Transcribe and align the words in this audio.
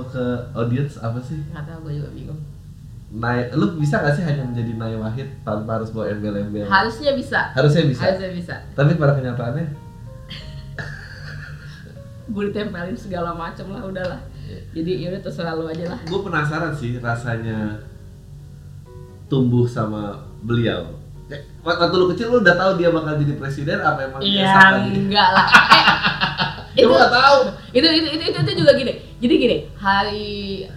lo 0.00 0.06
ke 0.06 0.24
audience 0.54 0.96
apa 0.96 1.20
sih? 1.20 1.36
nggak 1.46 1.62
tahu 1.62 1.78
gue 1.84 1.94
juga 1.96 2.10
bingung 2.10 2.40
Naik, 3.10 3.50
lu 3.52 3.74
bisa 3.74 3.98
gak 3.98 4.14
sih 4.14 4.22
hanya 4.22 4.46
menjadi 4.46 4.70
Nay 4.72 4.94
Wahid 4.94 5.42
tanpa 5.42 5.76
harus 5.76 5.90
bawa 5.90 6.08
embel-embel? 6.08 6.62
harusnya 6.64 7.10
bisa 7.12 7.50
Harusnya 7.52 7.82
bisa. 7.84 8.00
harusnya 8.00 8.30
bisa 8.30 8.54
Tapi 8.70 8.94
pada 8.94 9.12
kenyataannya, 9.12 9.66
gue 12.30 12.42
ditempelin 12.46 12.94
segala 12.94 13.30
macem 13.32 13.66
lah 13.66 13.82
udahlah 13.82 14.20
Iya. 14.40 14.60
jadi 14.72 14.90
yaudah 15.00 15.20
terserah 15.22 15.54
lu 15.54 15.64
aja 15.64 15.84
lah 15.88 15.98
gue 16.00 16.20
penasaran 16.20 16.72
sih 16.72 16.98
rasanya 16.98 17.78
tumbuh 19.26 19.62
sama 19.62 20.18
beliau. 20.40 20.90
Eh, 21.26 21.38
Waktu 21.60 21.94
lu 21.94 22.10
kecil 22.10 22.26
lu 22.28 22.42
udah 22.42 22.54
tahu 22.56 22.74
dia 22.74 22.90
bakal 22.90 23.14
jadi 23.14 23.34
presiden 23.34 23.78
apa 23.78 24.02
emang 24.04 24.18
iya 24.20 24.74
enggak 24.80 25.28
lah 25.30 25.46
Eh, 26.72 26.82
Lu 26.82 26.90
nggak 26.90 27.10
tahu. 27.12 27.38
itu, 27.70 27.82
itu 27.84 28.08
itu 28.08 28.24
itu 28.24 28.38
itu 28.40 28.52
juga 28.56 28.72
gini 28.72 28.94
jadi 29.20 29.34
gini 29.36 29.56
hari 29.76 30.28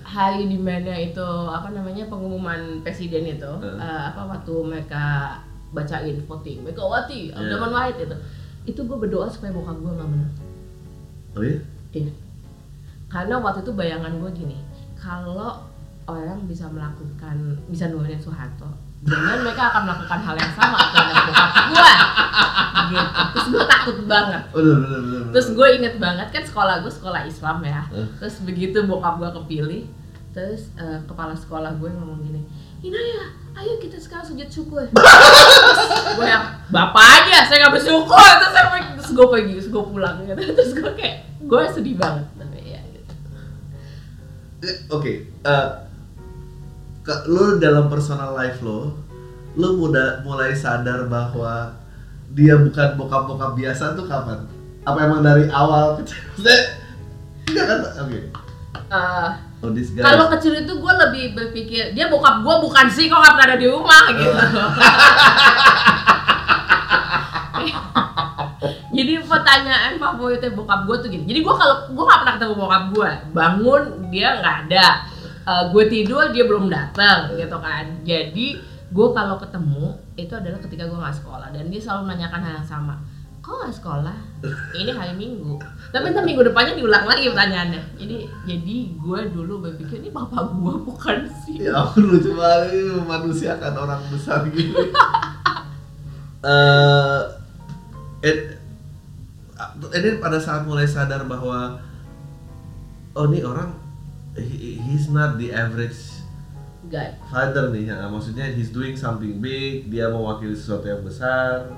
hari 0.03 0.45
di 0.45 0.59
mana 0.59 0.93
itu 0.93 1.23
apa 1.47 1.71
namanya 1.71 2.05
pengumuman 2.05 2.59
presiden 2.79 3.23
itu 3.29 3.51
Hmm. 3.57 3.79
eh, 3.79 4.01
apa 4.11 4.27
waktu 4.29 4.53
mereka 4.61 5.03
bacain 5.71 6.21
voting 6.23 6.61
Megawati 6.61 7.31
Iya. 7.31 7.35
Abdurrahman 7.35 7.71
Wahid 7.73 7.95
itu 7.99 8.15
itu 8.63 8.79
gue 8.79 8.97
berdoa 8.97 9.25
supaya 9.25 9.51
bokap 9.51 9.75
gue 9.75 9.91
nggak 9.91 10.09
menang 10.09 10.33
Oh 11.33 11.41
iya? 11.41 11.57
Iya. 11.91 12.13
Karena 13.07 13.37
waktu 13.37 13.61
itu 13.61 13.73
bayangan 13.73 14.13
gue 14.17 14.31
gini, 14.33 14.57
kalau 14.93 15.65
orang 16.05 16.45
bisa 16.45 16.65
melakukan, 16.67 17.35
bisa 17.65 17.85
nurunin 17.87 18.17
Soeharto, 18.17 18.69
jangan 19.03 19.37
mereka 19.43 19.61
akan 19.71 19.81
melakukan 19.83 20.19
hal 20.23 20.35
yang 20.39 20.53
sama 20.55 20.77
terhadap 20.91 21.23
bokap 21.27 21.51
gue. 21.67 21.91
Gitu. 22.83 23.09
Terus 23.33 23.47
gue 23.51 23.63
takut 23.67 23.97
banget. 24.07 24.43
Bener. 24.55 25.23
Terus 25.35 25.47
gue 25.51 25.67
inget 25.75 25.95
banget 25.99 26.27
kan 26.31 26.43
sekolah 26.43 26.75
gue 26.83 26.93
sekolah 26.93 27.21
Islam 27.27 27.57
ya. 27.67 27.81
Eh. 27.91 28.07
Terus 28.23 28.35
begitu 28.47 28.77
bokap 28.87 29.19
gue 29.19 29.29
kepilih, 29.43 29.83
terus 30.31 30.71
eh, 30.79 30.99
kepala 31.03 31.35
sekolah 31.35 31.75
gue 31.77 31.89
ngomong 31.91 32.19
gini, 32.23 32.41
Inaya, 32.83 33.31
ayo 33.55 33.79
kita 33.79 33.95
sekarang 33.95 34.27
sujud 34.27 34.49
syukur. 34.51 34.83
Terus 34.91 36.19
gue 36.19 36.27
yang 36.27 36.51
bapak 36.67 37.23
aja, 37.23 37.47
saya 37.47 37.63
nggak 37.63 37.79
bersyukur. 37.79 38.19
Terus 38.19 38.51
saya 38.51 38.67
terus 38.99 39.11
gue 39.15 39.27
pergi, 39.31 39.51
terus 39.55 39.69
gue 39.71 39.83
pulang 39.87 40.19
gitu. 40.27 40.35
Terus 40.59 40.71
gue 40.75 40.91
kayak, 40.99 41.17
gue 41.47 41.61
sedih 41.71 41.95
banget. 41.95 42.27
Tapi 42.35 42.59
ya 42.59 42.81
gitu. 42.91 43.13
Eh, 44.67 44.77
Oke, 44.91 45.11
eh, 45.31 45.67
ke- 47.03 47.23
lu 47.27 47.59
dalam 47.59 47.85
personal 47.85 48.31
life 48.33 48.59
lo, 48.59 48.95
lu 49.53 49.77
muda, 49.77 50.23
mulai 50.23 50.51
sadar 50.53 51.05
bahwa 51.05 51.75
dia 52.29 52.55
bukan 52.55 52.95
bokap-bokap 52.95 53.53
biasa 53.53 53.93
tuh 53.93 54.03
kapan? 54.03 54.47
Apa 54.81 54.99
emang 55.01 55.21
dari 55.21 55.45
awal 55.47 55.99
kecil? 55.99 56.19
Enggak 57.47 57.65
kan? 57.65 57.79
Oke. 58.01 58.19
Eh, 58.89 59.29
Oh, 59.59 59.71
this 59.71 59.91
guy. 59.91 60.03
kalau 60.03 60.27
kecil 60.29 60.51
itu 60.57 60.75
gue 60.75 60.93
lebih 60.99 61.25
berpikir 61.31 61.95
dia 61.95 62.11
bokap 62.11 62.43
gue 62.43 62.55
bukan 62.61 62.83
sih 62.89 63.07
kok 63.07 63.15
nggak 63.15 63.39
ada 63.41 63.55
di 63.55 63.63
rumah 63.63 64.11
gitu. 64.11 64.27
Jadi 68.93 69.23
pertanyaan 69.23 69.97
favoritnya 69.97 70.51
bokap 70.51 70.83
gue 70.83 70.95
tuh 70.99 71.09
gini. 71.09 71.23
Jadi 71.25 71.39
gue 71.41 71.53
kalau 71.53 71.89
gue 71.89 72.03
nggak 72.03 72.19
pernah 72.19 72.33
ketemu 72.35 72.55
bokap 72.55 72.83
gue, 72.91 73.09
bangun 73.31 73.81
dia 74.07 74.29
nggak 74.37 74.55
ada, 74.67 74.85
gue 75.45 75.83
tidur 75.91 76.31
dia 76.31 76.47
belum 76.47 76.71
datang 76.71 77.35
gitu 77.35 77.57
kan. 77.59 77.85
Jadi 78.07 78.59
gue 78.93 79.07
kalau 79.11 79.35
ketemu 79.41 79.97
itu 80.15 80.33
adalah 80.33 80.59
ketika 80.61 80.85
gue 80.85 80.97
nggak 80.97 81.17
sekolah 81.17 81.49
dan 81.49 81.67
dia 81.67 81.81
selalu 81.81 82.01
menanyakan 82.07 82.41
hal 82.45 82.53
yang 82.61 82.69
sama. 82.69 82.95
Kok 83.43 83.59
nggak 83.59 83.75
sekolah? 83.75 84.17
Ini 84.71 84.91
hari 84.95 85.19
Minggu. 85.19 85.59
Tapi 85.91 86.15
ntar 86.15 86.23
minggu 86.23 86.47
depannya 86.47 86.79
diulang 86.79 87.03
lagi 87.03 87.27
pertanyaannya. 87.27 87.99
Jadi 87.99 88.17
jadi 88.47 88.77
gue 88.95 89.19
dulu 89.35 89.67
berpikir 89.67 89.99
ini 89.99 90.09
bapak 90.15 90.55
gue 90.55 90.73
bukan 90.87 91.27
sih. 91.43 91.67
Ya 91.67 91.83
lucu 91.99 92.31
banget 92.39 92.79
ini 92.79 93.03
memanusiakan 93.03 93.73
orang 93.75 94.01
besar 94.07 94.47
gitu. 94.47 94.79
Eh, 96.43 97.23
eh, 98.19 98.35
ini 99.95 100.19
pada 100.19 100.35
saat 100.43 100.67
mulai 100.67 100.83
sadar 100.83 101.23
bahwa 101.23 101.79
oh 103.15 103.25
ini 103.31 103.39
orang 103.47 103.82
he- 104.35 104.79
he's 104.79 105.07
not 105.07 105.35
the 105.35 105.49
average 105.49 106.19
Guy. 106.85 107.13
father 107.27 107.69
nih 107.69 107.87
ya 107.87 108.05
maksudnya 108.05 108.45
he's 108.47 108.69
doing 108.69 108.93
something 108.93 109.37
big 109.37 109.87
dia 109.87 110.07
mewakili 110.07 110.53
sesuatu 110.53 110.85
yang 110.85 111.01
besar 111.01 111.69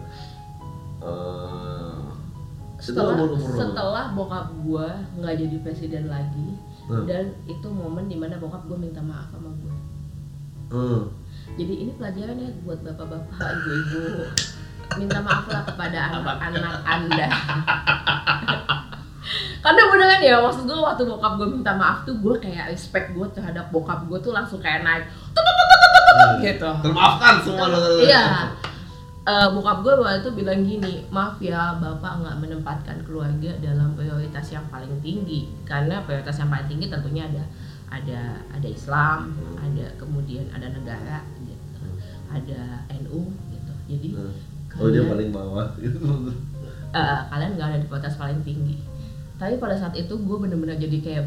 Eh, 0.97 2.01
itu 2.75 2.89
Setelah 2.89 3.13
umur-umur 3.13 3.45
berapa? 3.45 3.61
setelah 3.61 4.05
bokap 4.11 4.47
gue 4.59 4.87
nggak 5.15 5.35
jadi 5.37 5.57
presiden 5.61 6.03
lagi 6.07 6.57
Hmm. 6.83 7.05
dan 7.05 7.29
itu 7.45 7.67
momen 7.67 8.05
di 8.05 8.13
mana 8.13 8.35
bokap 8.35 8.61
gue 8.63 8.73
minta 8.75 8.99
maaf 8.99 9.29
sama 9.29 9.53
gue. 9.55 9.73
Hmm. 10.67 11.01
Jadi 11.55 11.73
ini 11.79 11.91
pelajaran 11.93 12.35
ya 12.35 12.49
buat 12.61 12.77
bapak-bapak, 12.79 13.37
ibu-ibu. 13.37 14.01
Minta 14.95 15.17
maaflah 15.19 15.61
kepada 15.63 15.99
anak-anak 16.15 16.75
Anda. 16.83 17.27
Karena 19.59 19.81
beneran 19.89 20.21
ya, 20.21 20.37
maksud 20.37 20.69
gue 20.69 20.77
waktu 20.77 21.01
bokap 21.03 21.33
gue 21.41 21.47
minta 21.49 21.73
maaf 21.73 22.05
tuh 22.05 22.13
gue 22.21 22.35
kayak 22.37 22.69
respect 22.69 23.11
gue 23.11 23.25
terhadap 23.33 23.73
bokap 23.73 24.05
gue 24.05 24.17
tuh 24.21 24.31
langsung 24.31 24.61
kayak 24.61 24.85
naik 24.85 25.05
tut, 25.33 25.43
gitu. 26.41 26.69
termaafkan 26.85 27.33
semua 27.41 27.65
Iya. 28.01 28.25
Eh, 29.25 29.47
bokap 29.57 29.81
gue 29.81 29.93
waktu 29.97 30.21
itu 30.21 30.29
bilang 30.37 30.61
gini, 30.61 31.01
maaf 31.09 31.41
ya 31.41 31.73
bapak 31.81 32.21
nggak 32.21 32.37
menempatkan 32.45 33.01
keluarga 33.01 33.57
dalam 33.57 33.97
prioritas 33.97 34.53
yang 34.53 34.61
paling 34.69 35.01
tinggi 35.01 35.49
karena 35.65 36.05
prioritas 36.05 36.37
yang 36.37 36.53
paling 36.53 36.69
tinggi 36.69 36.93
tentunya 36.93 37.25
ada 37.25 37.43
ada 37.89 38.21
ada 38.53 38.67
Islam, 38.69 39.33
ada 39.57 39.85
kemudian 39.97 40.45
ada 40.53 40.69
negara, 40.69 41.25
gitu. 41.41 41.85
ada 42.29 42.85
NU 43.01 43.33
gitu. 43.49 43.73
Jadi 43.89 44.09
oh 44.13 44.89
dia 44.93 45.01
kalian- 45.01 45.09
paling 45.09 45.29
bawah 45.33 45.67
gitu 45.81 45.97
eh, 46.93 47.19
kalian 47.33 47.51
nggak 47.57 47.67
ada 47.73 47.77
di 47.81 47.87
prioritas 47.89 48.15
paling 48.21 48.39
tinggi. 48.45 48.77
Tapi 49.35 49.59
pada 49.59 49.75
saat 49.75 49.95
itu 49.99 50.15
gue 50.15 50.37
bener-bener 50.39 50.79
jadi 50.79 50.97
kayak 51.03 51.23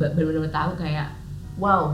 be- 0.00 0.12
bener-bener 0.16 0.48
tahu 0.48 0.80
kayak 0.80 1.12
wow 1.60 1.92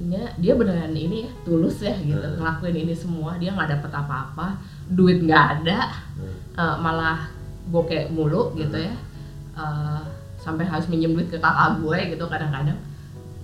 dia, 0.00 0.32
dia 0.40 0.56
beneran 0.56 0.96
ini 0.96 1.28
ya 1.28 1.30
tulus 1.44 1.84
ya 1.84 1.92
gitu. 2.00 2.18
Hmm. 2.18 2.40
ngelakuin 2.40 2.76
ini 2.88 2.94
semua 2.96 3.36
dia 3.36 3.52
nggak 3.52 3.78
dapet 3.78 3.92
apa-apa 3.92 4.58
duit 4.90 5.20
nggak 5.22 5.44
ada 5.60 5.78
eh, 6.56 6.76
malah 6.80 7.30
bokeh 7.70 8.10
mulu 8.10 8.56
gitu 8.58 8.80
ya. 8.80 8.94
Eh, 9.54 10.02
sampai 10.40 10.64
harus 10.64 10.88
minjem 10.88 11.12
duit 11.12 11.28
ke 11.28 11.36
kakak 11.36 11.84
gue 11.84 12.16
gitu 12.16 12.24
kadang-kadang. 12.26 12.80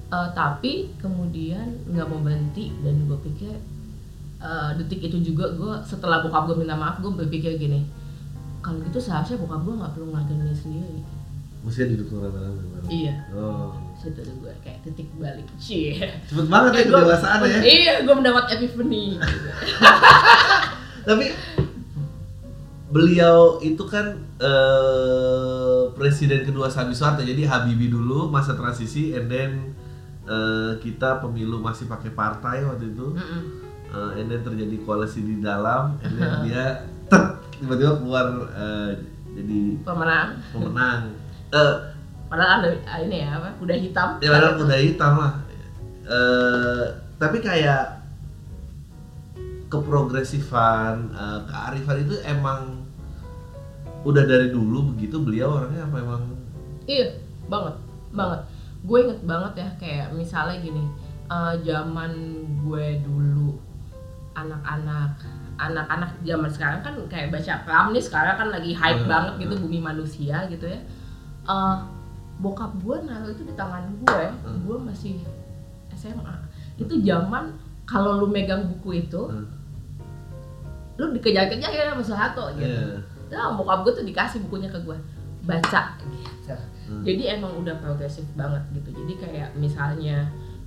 Eh, 0.07 0.29
tapi 0.35 0.91
kemudian 0.99 1.83
nggak 1.93 2.07
mau 2.09 2.25
berhenti 2.25 2.73
dan 2.83 3.07
gue 3.07 3.19
pikir 3.31 3.55
eh, 4.43 4.71
detik 4.81 5.13
itu 5.13 5.33
juga 5.33 5.53
gue 5.55 5.73
setelah 5.87 6.25
bokap 6.25 6.51
gue 6.51 6.57
minta 6.65 6.75
maaf 6.75 6.99
gue 7.05 7.13
berpikir 7.13 7.55
gini 7.61 7.87
kalau 8.65 8.83
gitu 8.83 8.99
seharusnya 8.99 9.39
bokap 9.39 9.63
gue 9.63 9.75
nggak 9.79 9.93
perlu 9.95 10.07
ngelakuin 10.11 10.43
ini 10.43 10.57
sendiri 10.57 11.01
Mesti 11.63 11.89
didukung 11.89 12.21
rame-rame 12.21 12.63
bareng. 12.69 12.89
iya 12.89 13.15
Oh. 13.31 13.73
situ 13.97 14.21
tuh 14.21 14.35
gue 14.39 14.53
kayak 14.61 14.79
titik 14.83 15.09
balik 15.17 15.49
cie 15.57 15.97
Cepet 16.23 16.47
banget 16.47 16.71
ya 16.75 16.83
kedewasaan 16.87 17.39
ya. 17.43 17.61
iya 17.61 17.95
gue 18.01 18.15
mendapat 18.15 18.45
epiphany. 18.53 19.17
Tapi 21.03 21.27
beliau 22.87 23.59
itu 23.61 23.83
kan 23.85 24.07
eh, 24.37 25.81
presiden 25.93 26.45
kedua 26.45 26.69
Sabi 26.69 26.93
Soeharto. 26.93 27.23
Jadi 27.23 27.43
Habibie 27.43 27.89
dulu 27.89 28.29
masa 28.29 28.55
transisi 28.55 29.11
and 29.11 29.27
then 29.27 29.51
eh, 30.25 30.79
kita 30.79 31.19
pemilu 31.19 31.59
masih 31.59 31.87
pakai 31.87 32.11
partai 32.11 32.63
waktu 32.63 32.93
itu. 32.93 33.11
Mm-mm. 33.13 33.43
Eh, 33.87 34.21
and 34.21 34.29
then 34.29 34.43
terjadi 34.43 34.77
koalisi 34.83 35.19
di 35.21 35.39
dalam 35.39 35.99
and 36.01 36.15
then 36.15 36.31
dia 36.45 36.65
tiba-tiba 37.57 37.97
keluar 37.97 38.27
eh, 38.53 38.91
jadi 39.33 39.61
pemenang 39.83 40.29
pemenang. 40.49 41.01
Eh, 41.53 41.75
padahal 42.27 42.53
ada 42.65 42.69
ah, 42.91 42.99
ini 43.03 43.23
ya 43.23 43.39
apa 43.39 43.49
kuda 43.59 43.75
hitam. 43.79 44.09
Ya 44.19 44.29
padahal 44.35 44.55
kuda 44.59 44.77
hitam 44.83 45.13
lah. 45.19 45.33
Eh, 46.07 46.85
tapi 47.17 47.39
kayak 47.39 48.03
keprogresifan 49.67 51.11
eh, 51.11 51.41
kearifan 51.51 51.97
itu 52.07 52.15
emang 52.23 52.87
udah 54.07 54.23
dari 54.23 54.55
dulu 54.55 54.95
begitu 54.95 55.19
beliau 55.19 55.59
orangnya 55.59 55.87
apa 55.87 55.97
emang? 55.99 56.23
Iya 56.87 57.19
banget 57.51 57.75
banget. 58.15 58.41
Gue 58.87 58.99
inget 59.03 59.21
banget 59.27 59.53
ya 59.59 59.69
kayak 59.83 60.09
misalnya 60.15 60.57
gini 60.63 60.85
eh, 61.27 61.55
zaman 61.67 62.13
gue 62.63 62.87
dulu 63.03 63.59
anak-anak 64.37 65.17
anak-anak 65.57 66.11
zaman 66.21 66.51
sekarang 66.53 66.81
kan 66.85 66.95
kayak 67.09 67.33
baca 67.33 67.65
pram 67.65 67.87
nih 67.97 68.05
sekarang 68.05 68.37
kan 68.37 68.49
lagi 68.53 68.77
hype 68.77 69.03
Hmm, 69.03 69.09
banget 69.09 69.35
gitu 69.41 69.55
hmm. 69.57 69.63
bumi 69.65 69.79
manusia 69.81 70.45
gitu 70.53 70.69
ya 70.69 70.77
Eh, 71.47 71.77
bokap 72.37 72.75
gue 72.77 72.97
naruh 73.03 73.31
itu 73.31 73.43
di 73.43 73.55
tangan 73.55 73.87
gue 73.97 74.23
Hmm. 74.45 74.61
gue 74.61 74.77
masih 74.83 75.23
SMA 75.91 76.37
itu 76.77 77.01
zaman 77.01 77.55
kalau 77.85 78.19
lu 78.19 78.27
megang 78.27 78.67
buku 78.67 79.01
itu 79.01 79.23
Hmm. 79.25 79.47
lu 80.97 81.13
dikejar-kejar 81.13 81.71
ya 81.71 81.91
sama 81.91 82.03
Soeharto 82.03 82.45
gitu 82.55 82.67
Iya. 82.67 83.01
Nah, 83.29 83.55
bokap 83.55 83.83
gue 83.83 83.93
tuh 83.95 84.05
dikasih 84.05 84.39
bukunya 84.43 84.67
ke 84.67 84.79
gue. 84.81 84.99
baca 85.43 85.95
gitu. 86.03 86.51
Hmm. 86.85 87.07
Jadi 87.07 87.23
emang 87.31 87.55
udah 87.57 87.79
progresif 87.79 88.27
banget 88.35 88.67
gitu. 88.75 88.91
Jadi 88.93 89.15
kayak 89.17 89.55
misalnya 89.55 90.27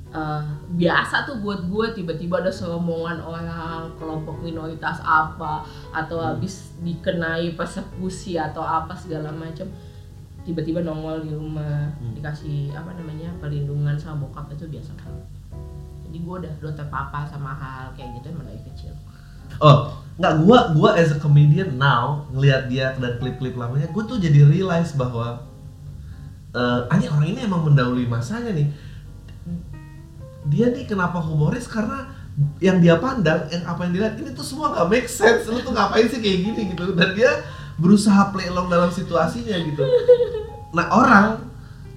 eh, 0.09 0.41
biasa 0.71 1.21
tuh 1.23 1.37
buat 1.37 1.61
gue 1.61 1.85
tiba-tiba 1.93 2.39
ada 2.39 2.49
serombongan 2.49 3.19
orang 3.19 3.45
kelompok 3.93 4.39
minoritas 4.39 4.97
apa 4.99 5.61
atau 5.91 6.17
Hmm. 6.17 6.27
habis 6.33 6.71
dikenai 6.79 7.53
persekusi 7.53 8.33
atau 8.35 8.63
apa 8.63 8.95
segala 8.95 9.29
macam 9.29 9.67
tiba-tiba 10.49 10.81
nongol 10.81 11.21
di 11.21 11.31
rumah 11.37 11.93
Hmm. 12.01 12.17
dikasih 12.17 12.73
apa 12.73 12.97
namanya 12.97 13.29
perlindungan 13.37 13.93
sama 14.01 14.25
bokap 14.25 14.49
itu 14.57 14.65
biasa 14.65 14.97
banget. 14.97 15.25
Jadi 16.09 16.17
gue 16.25 16.35
udah 16.41 16.53
udah 16.65 16.73
terpapar 16.73 17.23
sama 17.29 17.53
hal 17.53 17.93
kayak 17.93 18.17
gitu 18.17 18.33
emang 18.33 18.49
dari 18.49 18.61
kecil. 18.73 18.97
Oh, 19.61 19.93
nggak 20.17 20.33
gua 20.45 20.73
gua 20.73 20.89
as 20.97 21.13
a 21.13 21.17
comedian 21.21 21.77
now 21.77 22.25
ngelihat 22.33 22.65
dia 22.65 22.97
dan 22.97 23.21
klip-klip 23.21 23.53
lamanya, 23.53 23.85
gua 23.93 24.09
tuh 24.09 24.17
jadi 24.17 24.45
realize 24.45 24.97
bahwa 24.97 25.45
eh 26.49 26.81
anjing 26.89 27.13
orang 27.13 27.29
ini 27.29 27.45
emang 27.45 27.61
mendahului 27.69 28.09
masanya 28.09 28.49
nih. 28.49 28.73
Dia 30.49 30.73
nih 30.73 30.89
kenapa 30.89 31.21
humoris 31.21 31.69
karena 31.69 32.09
yang 32.57 32.81
dia 32.81 32.97
pandang, 32.97 33.45
yang 33.53 33.67
apa 33.69 33.85
yang 33.85 33.93
dilihat 33.93 34.15
ini 34.17 34.31
tuh 34.33 34.45
semua 34.47 34.71
gak 34.71 34.87
make 34.89 35.05
sense. 35.11 35.45
Lu 35.45 35.59
tuh 35.59 35.75
ngapain 35.75 36.07
sih 36.07 36.23
kayak 36.23 36.39
gini 36.41 36.61
gitu? 36.73 36.95
Dan 36.95 37.13
dia 37.13 37.31
berusaha 37.79 38.29
play 38.29 38.47
along 38.47 38.67
dalam 38.67 38.89
situasinya 38.89 39.55
gitu. 39.57 39.83
Nah 40.69 40.85
orang 40.87 41.41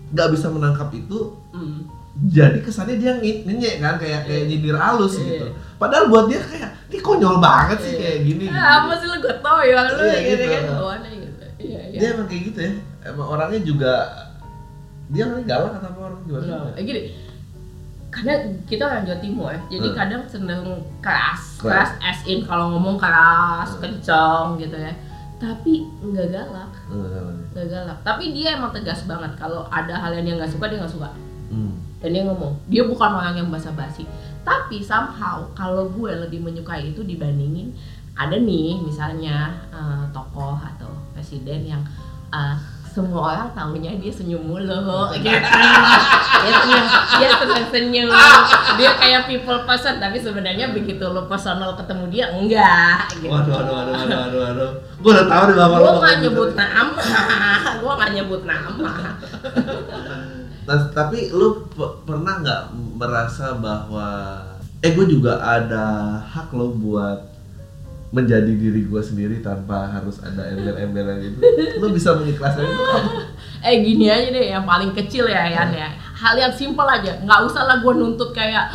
nggak 0.08 0.28
bisa 0.30 0.48
menangkap 0.48 0.88
itu 0.90 1.36
Hmm. 1.50 1.84
jadi 2.22 2.56
kesannya 2.58 2.96
dia 2.96 3.12
nge- 3.14 3.44
ngenyek 3.44 3.74
kan 3.78 3.94
kayak 3.96 4.24
kayak 4.24 4.44
nyindir 4.46 4.72
halus 4.74 5.14
Iya. 5.14 5.24
gitu. 5.26 5.46
Padahal 5.76 6.08
buat 6.08 6.24
dia 6.26 6.40
kayak 6.40 6.88
ini 6.88 6.98
konyol 6.98 7.36
banget 7.36 7.78
sih 7.78 7.92
Iya. 7.92 8.00
kayak 8.00 8.18
gini. 8.22 8.44
gitu. 8.46 8.56
Ah, 8.56 8.72
apa 8.80 8.92
sih 8.96 9.06
lu 9.06 9.16
gue 9.18 9.34
tau 9.38 9.60
ya 9.60 9.78
lu 9.82 9.92
Iya, 9.98 10.16
gitu, 10.22 10.32
gitu. 10.38 10.44
kan 10.48 10.62
bawaannya 10.72 11.10
gitu. 11.12 11.44
Iya, 11.58 11.80
iya. 11.86 11.98
Dia 11.98 12.08
emang 12.10 12.26
kayak 12.26 12.42
gitu 12.48 12.58
ya. 12.58 12.72
Emang 13.04 13.26
orangnya 13.28 13.60
juga 13.60 13.92
dia 15.06 15.22
orangnya 15.22 15.46
galak 15.46 15.72
atau 15.74 15.88
apa 15.90 16.00
orang 16.02 16.20
gimana? 16.22 16.44
Nah, 16.46 16.72
eh, 16.72 16.82
gini, 16.82 17.00
karena 18.08 18.32
kita 18.64 18.82
orang 18.82 19.02
Jawa 19.02 19.18
Timur 19.18 19.48
ya, 19.48 19.60
jadi 19.70 19.88
Hmm. 19.88 19.96
kadang 19.96 20.22
cenderung 20.26 20.72
keras, 20.98 21.42
Keras. 21.58 21.90
keras 21.90 21.90
as 22.02 22.20
in 22.24 22.40
kalau 22.42 22.72
ngomong 22.72 22.96
keras, 22.96 23.68
Hmm. 23.70 23.80
kenceng 23.82 24.48
gitu 24.58 24.76
ya. 24.78 24.92
Tapi 25.42 25.90
nggak 25.98 26.28
galak, 26.30 26.70
Enggak 26.86 27.10
galak. 27.18 27.36
nggak 27.50 27.66
galak. 27.66 27.98
Tapi 28.06 28.24
dia 28.30 28.54
emang 28.54 28.70
tegas 28.70 29.02
banget. 29.10 29.34
Kalau 29.34 29.66
ada 29.66 29.98
hal 29.98 30.14
yang 30.14 30.24
dia 30.30 30.34
nggak 30.38 30.52
suka, 30.54 30.70
dia 30.70 30.78
nggak 30.78 30.94
suka. 30.94 31.10
Hmm. 31.50 31.74
Dan 31.98 32.14
dia 32.14 32.22
ngomong, 32.22 32.54
dia 32.70 32.86
bukan 32.86 33.10
orang 33.10 33.34
yang 33.34 33.50
basa-basi. 33.50 34.06
Tapi 34.46 34.78
somehow 34.82 35.42
kalau 35.58 35.90
gue 35.90 36.10
lebih 36.14 36.42
menyukai 36.42 36.94
itu 36.94 37.02
dibandingin 37.02 37.74
ada 38.14 38.38
nih 38.38 38.78
misalnya 38.82 39.50
eh, 39.74 40.04
tokoh 40.14 40.54
atau 40.58 40.90
presiden 41.14 41.66
yang 41.66 41.82
eh, 42.30 42.54
semua 42.92 43.32
orang 43.32 43.48
tahunya 43.56 43.96
dia 43.96 44.12
senyum 44.12 44.44
mulu 44.44 44.84
gitu. 45.16 45.24
dia 45.24 46.52
senyum, 46.60 46.84
dia 47.16 47.28
seneng 47.40 47.66
senyum. 47.72 48.12
Dia 48.76 48.90
kayak 49.00 49.32
people 49.32 49.64
person 49.64 49.96
tapi 49.96 50.20
sebenarnya 50.20 50.76
begitu 50.76 51.00
lo 51.00 51.24
personal 51.24 51.72
ketemu 51.72 52.04
dia 52.12 52.28
enggak 52.28 53.08
gitu. 53.16 53.32
Waduh, 53.32 53.48
waduh, 53.48 53.72
waduh, 53.72 53.92
waduh, 53.96 54.18
waduh, 54.20 54.40
waduh. 54.44 54.70
Gua 55.00 55.10
udah 55.16 55.26
tahu 55.26 55.42
di 55.48 55.54
bapak 55.56 55.78
Gue 55.80 55.88
lu 55.88 55.96
nggak 55.96 56.12
gitu. 56.12 56.22
nyebut 56.28 56.50
nama, 56.52 57.02
gue 57.80 57.92
nggak 57.96 58.10
nyebut 58.12 58.42
nama. 58.44 58.70
Nah, 60.62 60.78
tapi 60.94 61.18
lu 61.32 61.66
pe- 61.72 61.94
pernah 62.06 62.34
nggak 62.38 62.62
merasa 63.00 63.56
bahwa 63.56 64.08
eh 64.78 64.92
gue 64.92 65.06
juga 65.08 65.40
ada 65.40 66.20
hak 66.22 66.52
lo 66.52 66.70
buat 66.76 67.31
menjadi 68.12 68.52
diri 68.52 68.84
gue 68.84 69.00
sendiri 69.00 69.40
tanpa 69.40 69.88
harus 69.88 70.20
ada 70.20 70.52
embel-embelan 70.52 71.24
itu. 71.24 71.40
Lu 71.80 71.88
bisa 71.96 72.12
mengikhlaskan 72.12 72.68
itu. 72.68 72.84
Kan? 72.84 73.04
eh 73.72 73.74
gini 73.80 74.06
aja 74.12 74.28
deh 74.28 74.46
yang 74.52 74.68
paling 74.68 74.92
kecil 74.92 75.24
ya 75.24 75.48
Yan 75.48 75.72
ya. 75.72 75.88
Hal 75.96 76.36
yang 76.36 76.52
simpel 76.52 76.84
aja 76.84 77.16
nggak 77.24 77.40
usah 77.48 77.64
lah 77.64 77.80
gue 77.80 77.92
nuntut 77.96 78.36
kayak 78.36 78.68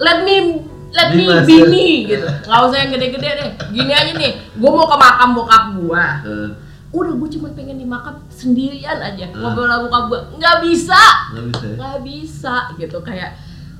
let 0.00 0.24
me 0.24 0.64
let 0.96 1.12
me 1.12 1.28
be 1.44 1.56
ya. 1.60 1.68
me 1.68 1.86
gitu. 2.08 2.24
Nggak 2.24 2.60
usah 2.72 2.76
yang 2.80 2.90
gede-gede 2.96 3.30
deh. 3.36 3.48
Gini 3.68 3.92
aja 3.92 4.12
nih 4.16 4.32
gue 4.56 4.70
mau 4.72 4.88
ke 4.88 4.96
makam 4.96 5.28
bokap 5.36 5.64
gue 5.76 6.04
Eh, 6.24 6.48
udah 6.88 7.12
gue 7.20 7.28
cuma 7.36 7.52
pengen 7.52 7.76
di 7.76 7.84
makam 7.84 8.16
sendirian 8.32 8.96
aja. 8.96 9.28
Hmm. 9.28 9.44
ngobrol 9.44 9.68
sama 9.68 9.84
bokap 9.84 10.04
gue 10.08 10.20
nggak 10.40 10.56
bisa. 10.64 11.02
Nggak 11.36 11.44
bisa 11.52 11.64
ya? 11.68 11.76
nggak 11.76 11.98
bisa 12.00 12.54
gitu. 12.80 12.98
Kayak 13.04 13.30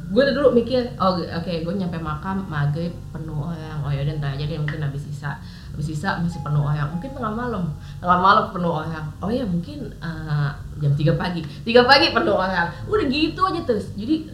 gue 0.09 0.23
dulu 0.33 0.57
mikir 0.57 0.97
oh 0.97 1.21
oke 1.21 1.53
gue 1.53 1.75
nyampe 1.77 2.01
makam 2.01 2.41
maghrib 2.49 2.97
penuh 3.13 3.45
orang 3.45 3.85
oh 3.85 3.93
ya 3.93 4.01
ntar 4.17 4.33
aja 4.33 4.49
deh 4.49 4.57
mungkin 4.57 4.81
habis 4.81 5.05
sisa. 5.05 5.37
Habis 5.77 5.93
sisa 5.93 6.17
masih 6.25 6.41
penuh 6.41 6.65
orang 6.65 6.89
mungkin 6.97 7.13
tengah 7.13 7.35
malam. 7.37 7.77
Tengah 8.01 8.21
malam 8.21 8.45
penuh 8.49 8.73
orang 8.73 9.05
oh 9.21 9.29
ya 9.29 9.45
mungkin 9.45 9.93
eh, 10.01 10.51
jam 10.81 10.93
3 10.97 11.21
pagi. 11.21 11.45
3 11.45 11.85
pagi 11.85 12.07
penuh 12.17 12.37
orang 12.41 12.73
udah 12.89 13.07
gitu 13.13 13.41
aja 13.45 13.61
terus. 13.69 13.93
Jadi 13.93 14.33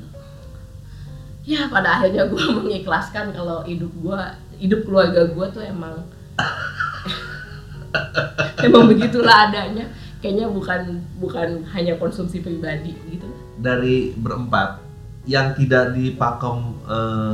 ya 1.43 1.67
pada 1.67 1.99
akhirnya 1.99 2.31
gue 2.31 2.44
mengikhlaskan 2.62 3.35
kalau 3.35 3.67
hidup 3.67 3.91
gue 3.91 4.21
hidup 4.62 4.87
keluarga 4.87 5.26
gue 5.26 5.47
tuh 5.50 5.62
emang 5.67 6.06
emang 8.67 8.87
begitulah 8.87 9.50
adanya. 9.50 9.91
Kayaknya 10.23 10.47
bukan 10.55 11.03
bukan 11.19 11.67
hanya 11.75 11.99
konsumsi 11.99 12.38
pribadi 12.38 12.94
gitu. 13.11 13.26
Dari 13.59 14.15
berempat 14.15 14.84
yang 15.25 15.53
tidak 15.53 15.93
dipakem 15.93 16.56
eh, 16.85 17.32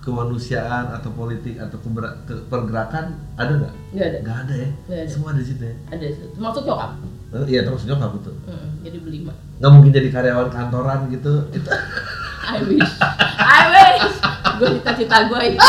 kemanusiaan 0.00 0.92
atau 0.92 1.10
politik 1.10 1.58
atau 1.58 1.78
keber- 1.78 2.22
ke- 2.22 2.44
pergerakan 2.46 3.18
ada 3.34 3.52
nggak? 3.58 3.74
nggak 3.90 4.06
ada 4.06 4.18
Nggak 4.20 4.36
ada 4.38 4.54
ya? 4.54 4.68
Nggak 4.86 4.98
ada. 4.98 5.10
Semua 5.10 5.28
ada 5.30 5.40
di 5.40 5.46
situ 5.46 5.62
ya? 5.62 5.74
ada 5.88 6.04
termasuk 6.30 6.62
nyokap 6.62 6.90
Eh, 7.28 7.44
Iya 7.48 7.60
terus 7.62 7.82
nyokap 7.84 8.10
betul. 8.14 8.34
Mm, 8.44 8.68
jadi 8.80 8.98
berlima 9.00 9.32
Nggak 9.58 9.72
mungkin 9.72 9.90
jadi 9.90 10.08
karyawan 10.10 10.48
kantoran 10.48 11.00
gitu. 11.08 11.32
Itu 11.50 11.68
I 12.46 12.62
wish 12.62 12.92
I 13.34 13.60
wish 13.68 14.14
gue 14.56 14.68
cita-cita 14.74 15.16
gue 15.26 15.40
itu 15.48 15.58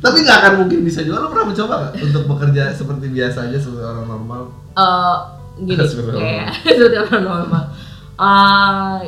Tapi 0.00 0.16
nggak 0.18 0.36
akan 0.38 0.52
mungkin 0.56 0.78
bisa 0.80 1.02
juga. 1.02 1.20
Lo 1.20 1.28
pernah 1.28 1.46
mencoba 1.46 1.74
nggak 1.76 1.94
untuk 2.00 2.22
bekerja 2.26 2.62
seperti 2.70 3.06
biasa 3.08 3.38
aja 3.44 3.58
seperti 3.58 3.82
orang 3.82 4.06
normal? 4.06 4.42
Eh, 4.72 5.16
gini 5.60 5.82
Seperti 5.90 6.08
orang 6.08 6.22
kayak 6.22 6.48
seperti 6.62 6.96
orang 7.02 7.24
normal 7.26 7.64
Eh, 8.14 8.98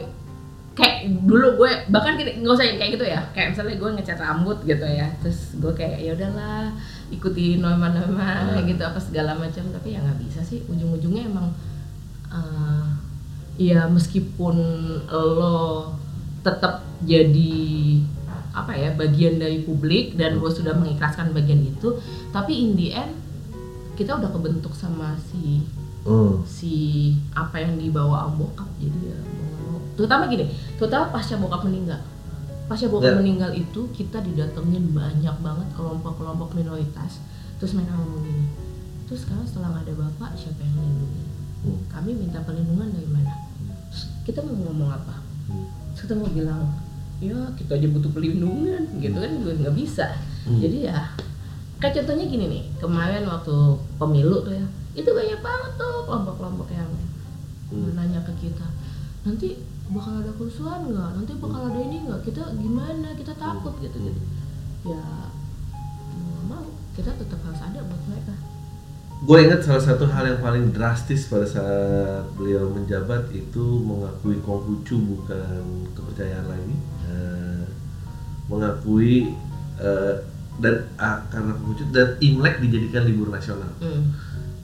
kayak 0.73 1.05
dulu 1.29 1.61
gue 1.61 1.71
bahkan 1.89 2.17
gini 2.17 2.41
nggak 2.41 2.55
usah 2.55 2.65
kayak 2.65 2.93
gitu 2.97 3.05
ya 3.05 3.21
kayak 3.33 3.53
misalnya 3.53 3.77
gue 3.77 3.91
ngecat 3.93 4.19
rambut 4.19 4.59
gitu 4.65 4.87
ya 4.87 5.05
terus 5.21 5.53
gue 5.55 5.73
kayak 5.73 6.01
ya 6.01 6.11
udahlah 6.17 6.73
ikuti 7.09 7.61
norma-norma 7.61 8.57
Hmm. 8.57 8.65
gitu 8.65 8.81
apa 8.81 8.97
segala 8.97 9.37
macam 9.37 9.69
tapi 9.69 9.93
ya 9.93 10.01
nggak 10.01 10.19
bisa 10.19 10.41
sih 10.41 10.65
ujung-ujungnya 10.65 11.29
emang 11.29 11.53
eh, 12.29 12.85
ya 13.61 13.85
meskipun 13.85 14.57
lo 15.13 15.93
tetap 16.41 16.81
jadi 17.05 18.01
apa 18.53 18.73
ya 18.73 18.93
bagian 18.93 19.37
dari 19.37 19.61
publik 19.61 20.17
dan 20.17 20.37
gue 20.37 20.49
sudah 20.49 20.73
mengikhlaskan 20.73 21.33
bagian 21.33 21.61
itu 21.63 22.01
tapi 22.33 22.53
in 22.59 22.73
the 22.73 22.93
end 22.93 23.13
kita 23.93 24.17
udah 24.17 24.29
kebentuk 24.29 24.73
sama 24.73 25.13
si 25.21 25.69
Hmm. 26.03 26.43
si 26.43 26.75
apa 27.31 27.63
yang 27.63 27.79
dibawa 27.79 28.27
om 28.27 28.35
bokap 28.37 28.67
jadi 28.77 29.01
ya. 29.07 29.19
Terutama 29.95 30.27
gini 30.27 30.49
terutama 30.75 31.11
pasca 31.11 31.37
bokap 31.37 31.63
meninggal 31.63 32.01
pasca 32.65 32.87
bokap 32.87 33.13
Ya. 33.13 33.19
meninggal 33.19 33.51
itu 33.53 33.81
kita 33.93 34.19
didatengin 34.21 34.91
banyak 34.91 35.37
banget 35.39 35.69
kelompok-kelompok 35.73 36.53
minoritas 36.53 37.21
terus 37.57 37.73
mereka 37.73 37.95
ngomong 37.95 38.23
gini 38.23 38.45
terus 39.05 39.23
sekarang 39.23 39.45
setelah 39.45 39.69
nggak 39.71 39.85
ada 39.85 39.95
bapak 39.99 40.31
siapa 40.35 40.61
yang 40.61 40.75
melindungi 40.75 41.23
Hmm. 41.63 41.79
kami 41.87 42.11
minta 42.13 42.43
perlindungan 42.43 42.91
dari 42.91 43.07
mana 43.07 43.39
Terus 43.87 44.11
kita 44.25 44.43
mau 44.43 44.57
ngomong 44.57 44.91
apa 44.91 45.15
Hmm. 45.47 45.63
Terus 45.93 46.01
kita 46.03 46.15
mau 46.17 46.27
bilang 46.27 46.63
ya 47.19 47.39
kita 47.55 47.77
aja 47.77 47.87
butuh 47.87 48.11
perlindungan 48.11 48.83
gitu 48.99 49.15
kan 49.15 49.31
juga 49.37 49.53
nggak 49.61 49.77
bisa 49.77 50.07
Hmm. 50.43 50.59
jadi 50.59 50.79
ya 50.89 50.99
kayak 51.79 51.95
contohnya 51.97 52.27
gini 52.27 52.45
nih 52.49 52.63
kemarin 52.77 53.23
waktu 53.25 53.55
pemilu 53.95 54.43
tuh 54.43 54.51
ya 54.53 54.67
itu 54.93 55.07
banyak 55.07 55.39
banget 55.39 55.73
tuh 55.77 56.03
kelompok-kelompok 56.03 56.69
yang 56.69 56.91
Hmm. 57.69 57.95
nanya 57.95 58.19
ke 58.21 58.35
kita 58.41 58.67
nanti 59.23 59.55
bakal 59.93 60.13
ada 60.25 60.33
kerusuhan 60.35 60.81
nggak 60.89 61.11
nanti 61.21 61.33
bakal 61.37 61.61
ada 61.69 61.81
ini 61.81 61.97
nggak 62.09 62.21
kita 62.25 62.43
gimana 62.57 63.09
kita 63.15 63.33
takut 63.37 63.75
gitu 63.79 63.97
gitu 64.01 64.23
ya 64.89 65.05
mau 66.13 66.25
nggak 66.27 66.45
mau 66.49 66.65
kita 66.97 67.11
tetap 67.17 67.41
harus 67.45 67.63
ada 67.63 67.81
buat 67.85 68.03
mereka 68.09 68.35
Gue 69.23 69.47
ingat 69.47 69.63
salah 69.63 69.79
satu 69.79 70.11
hal 70.11 70.35
yang 70.35 70.43
paling 70.43 70.75
drastis 70.75 71.31
pada 71.31 71.47
saat 71.47 72.27
beliau 72.35 72.67
menjabat 72.75 73.31
itu 73.31 73.63
mengakui 73.87 74.43
Konghucu 74.43 74.99
bukan 74.99 75.63
kepercayaan 75.95 76.43
lagi, 76.51 76.75
Eh, 77.07 77.63
mengakui 78.51 79.31
eh, 79.79 80.15
dan 80.59 80.91
ah, 80.99 81.23
karena 81.31 81.55
Konghucu 81.55 81.87
dan 81.95 82.19
Imlek 82.19 82.59
dijadikan 82.67 83.07
libur 83.07 83.31
nasional. 83.31 83.71
hmm. 83.79 84.03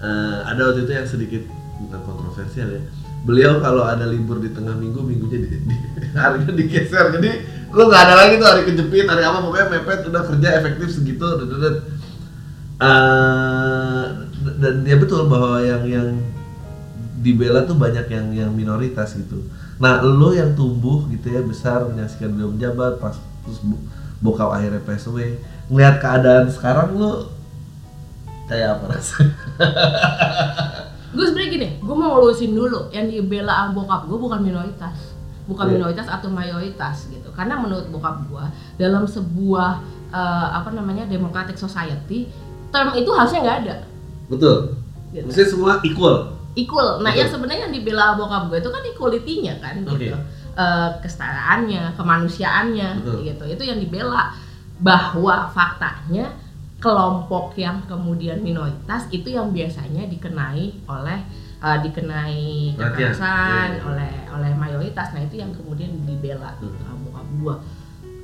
Eh, 0.03 0.39
ada 0.43 0.75
waktu 0.75 0.91
itu 0.91 0.91
yang 0.91 1.07
sedikit 1.07 1.43
bukan 1.79 2.01
kontroversial 2.03 2.67
ya. 2.75 2.83
Beliau 3.27 3.59
kalau 3.59 3.85
ada 3.87 4.07
libur 4.07 4.39
di 4.39 4.51
tengah 4.55 4.75
minggu, 4.79 5.01
minggunya 5.03 5.39
di, 5.43 5.49
di, 5.63 5.77
harinya 6.21 6.53
digeser. 6.55 7.15
Jadi 7.15 7.31
lu 7.73 7.83
nggak 7.89 8.03
ada 8.09 8.15
lagi 8.15 8.35
tuh 8.41 8.49
hari 8.49 8.63
kejepit, 8.65 9.07
hari 9.07 9.23
apa 9.27 9.39
pokoknya 9.45 9.67
mepet 9.75 10.01
udah 10.09 10.23
kerja 10.25 10.49
efektif 10.59 10.89
segitu. 10.95 11.27
dudut. 11.39 11.77
Eh, 12.79 14.05
d- 14.39 14.57
dan 14.63 14.75
ya 14.87 14.97
betul 14.97 15.27
bahwa 15.27 15.59
yang 15.59 15.83
yang 15.83 16.09
dibela 17.19 17.67
tuh 17.67 17.75
banyak 17.75 18.07
yang 18.07 18.27
yang 18.31 18.51
minoritas 18.55 19.19
gitu. 19.19 19.43
Nah, 19.83 20.03
lo 20.03 20.31
yang 20.31 20.55
tumbuh 20.55 21.07
gitu 21.11 21.31
ya 21.31 21.43
besar 21.43 21.87
menyaksikan 21.87 22.35
beliau 22.35 22.55
menjabat 22.55 23.03
pas 23.03 23.19
terus 23.43 23.59
bo- 23.63 23.83
bokap 24.23 24.51
akhirnya 24.55 24.83
pass 24.83 25.07
away, 25.11 25.39
ngelihat 25.71 25.99
keadaan 26.03 26.47
sekarang 26.51 26.95
lo 26.95 27.31
kayak 28.47 28.79
apa 28.79 28.85
rasanya? 28.95 29.35
gue 31.09 31.25
sebenarnya 31.25 31.51
gini 31.51 31.69
gue 31.79 31.95
mau 31.95 32.09
ngelurusin 32.13 32.53
dulu 32.53 32.89
yang 32.91 33.07
dibela 33.07 33.53
sama 33.65 33.71
bokap 33.75 34.01
gue 34.05 34.19
bukan 34.19 34.41
minoritas 34.41 34.97
bukan 35.45 35.65
Iya. 35.65 35.75
minoritas 35.75 36.07
atau 36.07 36.29
mayoritas 36.29 37.09
gitu 37.09 37.29
karena 37.33 37.57
menurut 37.57 37.89
bokap 37.89 38.21
gue 38.25 38.45
dalam 38.77 39.05
sebuah 39.05 39.81
eh, 40.09 40.49
apa 40.55 40.69
namanya 40.71 41.05
democratic 41.05 41.57
society 41.57 42.29
term 42.69 42.93
itu 42.93 43.09
harusnya 43.09 43.41
nggak 43.41 43.59
ada 43.63 43.77
Betul. 44.29 44.77
gitu. 45.11 45.25
Maksudnya 45.25 45.49
semua 45.49 45.73
equal. 45.83 46.17
equal 46.55 47.01
nah 47.01 47.09
Betul. 47.09 47.19
yang 47.19 47.29
sebenarnya 47.31 47.63
yang 47.65 47.75
dibela 47.75 48.13
bokap 48.15 48.43
gue 48.49 48.59
itu 48.59 48.69
kan 48.69 48.83
equality-nya 48.85 49.55
kan 49.59 49.75
Oke. 49.85 50.05
gitu 50.05 50.19
Eh, 50.59 50.91
kesetaraannya 50.99 51.95
kemanusiaannya 51.95 52.89
Betul. 52.99 53.19
gitu 53.25 53.45
itu 53.47 53.63
yang 53.63 53.79
dibela 53.79 54.35
bahwa 54.77 55.47
faktanya 55.49 56.35
kelompok 56.79 57.55
yang 57.55 57.83
kemudian 57.85 58.39
minoritas 58.39 59.11
itu 59.11 59.29
yang 59.29 59.51
biasanya 59.51 60.07
dikenai 60.07 60.79
oleh 60.85 61.19
eh, 61.59 61.79
dikenai 61.81 62.47
kekerasan 62.73 63.69
Iya, 63.69 63.75
iya. 63.75 63.83
oleh 63.85 64.13
oleh 64.31 64.51
mayoritas 64.55 65.11
nah 65.11 65.21
itu 65.21 65.37
yang 65.37 65.51
kemudian 65.51 65.91
dibela 66.05 66.55
Hmm. 66.57 66.75
sama 66.79 66.97
bokap 67.05 67.27
gue 67.37 67.57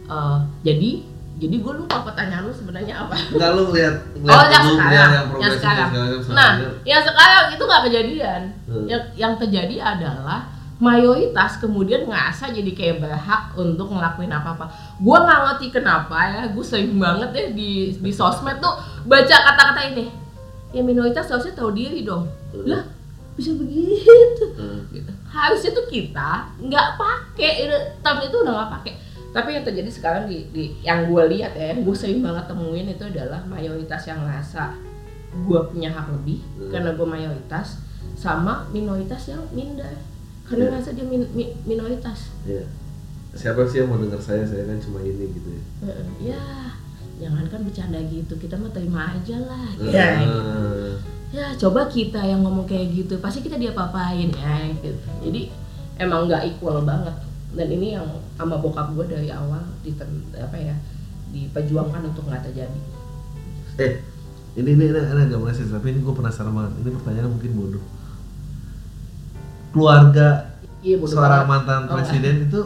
Eh, 0.05 0.39
jadi 0.63 0.91
jadi 1.35 1.57
gue 1.59 1.73
lupa 1.75 2.05
pertanyaan 2.05 2.45
lu 2.45 2.53
sebenarnya 2.53 2.95
apa 3.01 3.17
Enggak 3.17 3.51
lu 3.53 3.63
ngeliat 3.67 3.95
Oh, 4.23 4.45
yang 4.45 4.65
sekarang. 4.71 5.11
Yang 5.11 5.27
progresif 5.27 5.59
sekarang. 5.59 5.89
macam, 5.91 6.31
Nah, 6.31 6.51
yang 6.85 7.03
sekarang 7.03 7.45
itu 7.51 7.63
nggak 7.65 7.83
kejadian. 7.83 8.43
Hmm. 8.65 8.85
Yang 8.87 9.03
yang 9.17 9.33
terjadi 9.35 9.77
adalah 9.83 10.41
mayoritas 10.83 11.63
kemudian 11.63 12.11
ngerasa 12.11 12.51
jadi 12.51 12.71
kayak 12.75 12.97
berhak 13.03 13.55
untuk 13.55 13.95
ngelakuin 13.95 14.33
apa-apa. 14.33 14.67
Gua 14.99 15.23
nggak 15.23 15.41
ngerti 15.47 15.67
kenapa 15.71 16.19
ya, 16.31 16.43
gue 16.51 16.65
sering 16.67 16.99
banget 16.99 17.31
ya 17.31 17.45
di 17.55 17.95
di 17.95 18.11
sosmed 18.11 18.59
tuh 18.59 18.75
baca 19.07 19.37
kata-kata 19.37 19.95
ini. 19.95 20.11
Ya 20.75 20.83
minoritas 20.83 21.31
harusnya 21.31 21.55
tahu 21.55 21.71
diri 21.71 22.03
dong. 22.03 22.27
Lah, 22.67 22.83
bisa 23.39 23.55
begitu. 23.55 24.45
Gitu. 24.91 25.13
Harusnya 25.31 25.71
tuh 25.71 25.87
kita 25.87 26.51
nggak 26.59 26.89
pakai 26.99 27.53
term 28.03 28.19
itu 28.27 28.37
udah 28.43 28.53
nggak 28.59 28.73
pakai. 28.83 28.93
Tapi 29.35 29.49
yang 29.51 29.67
terjadi 29.67 29.91
sekarang 29.91 30.31
di, 30.31 30.47
di 30.55 30.65
yang 30.83 31.11
gue 31.11 31.23
lihat 31.39 31.59
ya, 31.59 31.75
gue 31.75 31.97
sering 31.99 32.23
banget 32.23 32.47
temuin 32.51 32.87
itu 32.87 33.03
adalah 33.03 33.43
mayoritas 33.47 34.07
yang 34.07 34.23
ngerasa 34.23 34.75
gue 35.35 35.61
punya 35.67 35.91
hak 35.91 36.07
lebih 36.15 36.39
Hmm. 36.55 36.71
karena 36.71 36.95
gue 36.95 37.07
mayoritas 37.07 37.83
sama 38.15 38.71
minoritas 38.71 39.27
yang 39.27 39.43
minder 39.51 39.91
karena 40.45 40.63
Iya. 40.63 40.71
ngerasa 40.71 40.91
dia 40.93 41.05
min- 41.05 41.33
mi- 41.33 41.55
minoritas. 41.65 42.31
Iya. 42.45 42.65
Siapa 43.33 43.67
sih 43.67 43.81
yang 43.81 43.89
mau 43.89 43.99
dengar 43.99 44.19
saya? 44.19 44.45
Saya 44.45 44.63
kan 44.65 44.79
cuma 44.79 45.01
ini 45.01 45.27
gitu 45.27 45.49
ya. 45.49 45.63
Heeh. 45.83 46.07
Ya, 46.23 46.43
jangan 47.19 47.45
kan 47.49 47.61
bercanda 47.63 47.99
gitu, 48.05 48.35
kita 48.37 48.55
mah 48.55 48.71
terima 48.71 49.11
aja 49.11 49.37
lah. 49.41 49.67
Eh, 49.75 49.91
Ya, 49.91 50.09
ya 51.33 51.47
coba 51.57 51.89
kita 51.89 52.21
yang 52.21 52.41
ngomong 52.41 52.63
kayak 52.63 52.95
gitu, 52.95 53.19
pasti 53.19 53.41
kita 53.41 53.57
dia 53.57 53.73
papain 53.73 54.31
ya. 54.31 54.71
Gitu. 54.77 54.95
Jadi 55.21 55.51
emang 55.97 56.29
nggak 56.29 56.47
equal 56.47 56.83
banget. 56.83 57.17
Dan 57.55 57.71
ini 57.71 57.95
yang 57.95 58.07
sama 58.35 58.59
bokap 58.59 58.95
gue 58.95 59.07
dari 59.09 59.31
awal 59.31 59.63
di 59.81 59.95
apa 60.35 60.57
ya 60.57 60.75
diperjuangkan 61.31 62.03
untuk 62.05 62.27
nggak 62.27 62.43
terjadi. 62.45 62.81
Eh, 63.77 63.93
ini 64.55 64.71
ini 64.71 64.85
ini, 64.85 64.95
ini 64.95 65.23
agak 65.25 65.39
meleset 65.39 65.67
tapi 65.67 65.91
ini 65.91 66.03
gue 66.03 66.15
penasaran 66.15 66.51
banget. 66.51 66.73
Ini 66.83 66.91
pertanyaan 66.93 67.31
mungkin 67.31 67.51
bodoh. 67.55 67.85
Keluarga 69.75 70.29
Iya 70.79 70.97
seorang 71.03 71.43
banget. 71.43 71.51
mantan 71.51 71.81
Oh, 71.83 71.93
presiden 71.93 72.35
itu 72.45 72.61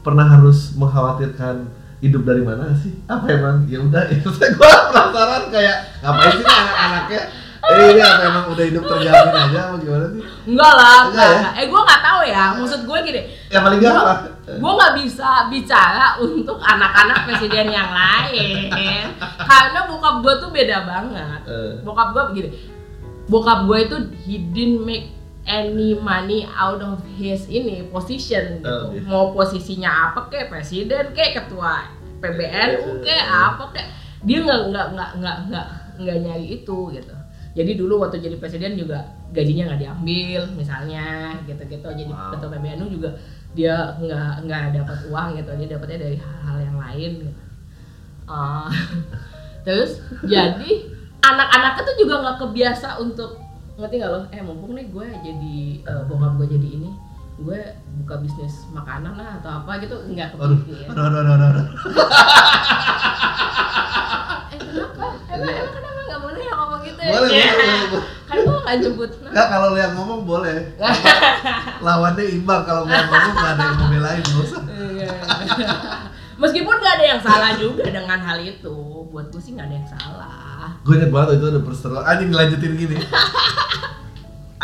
pernah 0.00 0.26
harus 0.26 0.72
mengkhawatirkan 0.74 1.66
hidup 1.98 2.22
dari 2.22 2.40
mana 2.40 2.70
sih? 2.74 2.92
Apa 3.04 3.24
emang? 3.26 3.64
Ya 3.66 3.80
udah, 3.80 4.04
itu 4.14 4.28
saya 4.30 4.52
gue 4.52 4.70
penasaran 4.86 5.42
kayak 5.48 5.76
ngapain 5.98 6.32
sih 6.32 6.46
anak-anaknya? 6.46 7.22
Eh 7.64 7.86
ini 7.88 8.02
apa 8.04 8.22
emang 8.22 8.44
udah 8.46 8.60
hidup 8.62 8.84
terjamin 8.84 9.32
aja 9.34 9.60
apa 9.64 9.76
gimana 9.78 10.06
sih? 10.10 10.20
Enggak 10.44 10.72
lah, 10.74 10.98
Enggak 11.02 11.24
enggak. 11.24 11.32
ya? 11.32 11.48
Eh 11.56 11.66
gue 11.66 11.80
nggak 11.80 12.02
tahu 12.02 12.20
ya. 12.22 12.44
Maksud 12.54 12.80
gue 12.84 12.98
gini, 13.02 13.20
Ya 13.48 13.58
paling 13.58 13.78
gak 13.80 13.94
apa? 13.96 14.14
gue 14.44 14.72
nggak 14.76 14.94
bisa 15.00 15.28
bicara 15.48 16.06
untuk 16.20 16.60
anak-anak 16.60 17.18
presiden 17.24 17.66
yang 17.66 17.88
lain 17.88 18.68
karena 19.40 19.88
bokap 19.88 20.20
gue 20.20 20.34
tuh 20.36 20.50
beda 20.52 20.84
banget 20.84 21.40
Eh. 21.44 21.72
bokap 21.80 22.12
gue 22.12 22.22
begini 22.28 22.48
bokap 23.24 23.64
gue 23.64 23.78
itu 23.80 23.96
he 24.20 24.36
didn't 24.46 24.84
make 24.84 25.16
any 25.44 25.92
money 25.94 26.48
out 26.48 26.80
of 26.80 26.98
his 27.14 27.44
ini 27.46 27.84
position 27.88 28.60
gitu. 28.60 28.68
Oh, 28.68 28.90
iya. 28.92 29.00
mau 29.04 29.30
posisinya 29.30 30.10
apa 30.10 30.32
kayak 30.32 30.48
presiden 30.48 31.12
kayak 31.12 31.44
ketua 31.44 31.84
PBNU 32.18 33.04
kayak 33.04 33.26
apa 33.28 33.64
kayak 33.76 33.88
dia 34.24 34.40
nggak 34.40 34.60
nggak 34.72 34.86
nggak 34.96 35.10
nggak 35.20 35.36
nggak 35.52 35.66
nggak 36.00 36.16
nyari 36.24 36.46
itu 36.56 36.78
gitu 36.96 37.14
jadi 37.54 37.70
dulu 37.76 38.02
waktu 38.02 38.18
jadi 38.18 38.40
presiden 38.40 38.74
juga 38.74 39.04
gajinya 39.30 39.70
nggak 39.70 39.80
diambil 39.84 40.40
misalnya 40.56 41.36
gitu-gitu 41.44 41.86
jadi 41.92 42.08
Wow. 42.10 42.32
ketua 42.34 42.50
PBNU 42.56 42.86
juga 42.88 43.10
dia 43.54 43.94
nggak 44.00 44.48
nggak 44.48 44.62
dapat 44.80 44.98
uang 45.12 45.28
gitu 45.38 45.50
dia 45.60 45.68
dapatnya 45.78 45.98
dari 46.10 46.16
hal-hal 46.18 46.56
yang 46.58 46.78
lain 46.80 47.10
gitu. 47.22 47.42
Ah, 48.26 48.66
terus 49.68 50.00
jadi 50.24 50.70
anak-anaknya 51.20 51.82
tuh 51.84 51.96
juga 52.00 52.14
nggak 52.24 52.38
kebiasa 52.42 52.88
untuk 52.98 53.43
ngerti 53.74 53.94
nggak 53.98 54.10
lo 54.10 54.20
eh 54.30 54.40
mumpung 54.40 54.72
nih 54.72 54.86
gue 54.86 55.06
jadi 55.20 55.56
eh, 55.82 56.02
bokap 56.06 56.32
gue 56.38 56.46
jadi 56.48 56.68
ini 56.78 56.90
gue 57.34 57.58
buka 57.98 58.22
bisnis 58.22 58.62
makanan 58.70 59.18
lah 59.18 59.42
atau 59.42 59.50
apa 59.60 59.82
gitu 59.82 59.96
nggak 60.06 60.38
Aduh, 60.38 60.54
kepikiran 60.54 60.94
aduh, 60.94 61.04
aduh, 61.04 61.18
aduh, 61.18 61.34
aduh, 61.34 61.48
aduh. 61.50 61.66
eh 64.46 64.58
kenapa 64.60 65.04
emang 65.28 65.50
emang 65.50 65.72
kenapa 65.74 66.00
nggak 66.06 66.20
boleh 66.22 66.40
ya 66.40 66.52
ngomong 66.54 66.80
gitu 66.82 67.00
ya 67.02 67.10
Boleh, 67.10 67.30
Ya. 67.34 67.50
boleh, 67.50 67.84
boleh. 67.90 68.04
kan 68.64 68.78
gue 68.80 69.06
nggak 69.34 69.46
kalau 69.50 69.66
lu 69.70 69.78
yang 69.78 69.94
ngomong 69.94 70.20
boleh. 70.24 70.56
Lawannya 71.84 72.24
imbang 72.32 72.62
kalau 72.64 72.86
gua 72.86 72.94
yang 72.94 73.10
ngomong 73.10 73.34
nggak 73.34 73.52
ada 73.52 73.62
yang 73.62 73.76
mau 73.76 73.88
belain, 73.90 74.22
nggak 74.22 74.40
usah. 74.40 74.62
Iya. 74.70 75.10
Meskipun 76.34 76.74
gak 76.82 76.94
ada 76.98 77.06
yang 77.16 77.20
salah 77.22 77.50
juga 77.54 77.84
dengan 77.86 78.18
hal 78.18 78.38
itu, 78.42 78.76
buat 79.10 79.30
gue 79.30 79.42
sih 79.42 79.54
gak 79.54 79.70
ada 79.70 79.76
yang 79.78 79.88
salah. 79.88 80.78
Gue 80.82 80.98
inget 80.98 81.10
banget 81.14 81.38
itu 81.38 81.46
ada 81.50 81.60
perseteruan. 81.62 82.04
Anjing 82.04 82.28
dilanjutin 82.34 82.72
gini. 82.74 82.96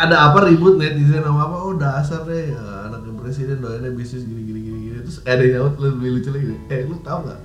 ada 0.03 0.15
apa 0.31 0.49
ribut 0.49 0.75
netizen 0.81 1.23
sama 1.23 1.47
apa? 1.47 1.55
Oh 1.61 1.73
dasar 1.77 2.25
deh, 2.27 2.51
ya, 2.51 2.63
anak 2.89 3.01
presiden 3.21 3.61
doainnya 3.61 3.93
bisnis 3.93 4.25
gini 4.25 4.41
gini 4.43 4.59
gini 4.59 4.77
gini. 4.89 4.97
Terus 5.05 5.23
ada 5.23 5.39
yang 5.39 5.53
nyaut 5.71 5.75
lebih 5.79 6.09
lucu 6.19 6.29
lagi. 6.33 6.57
Eh 6.67 6.83
lu 6.89 6.97
tau 7.05 7.23
gak? 7.23 7.39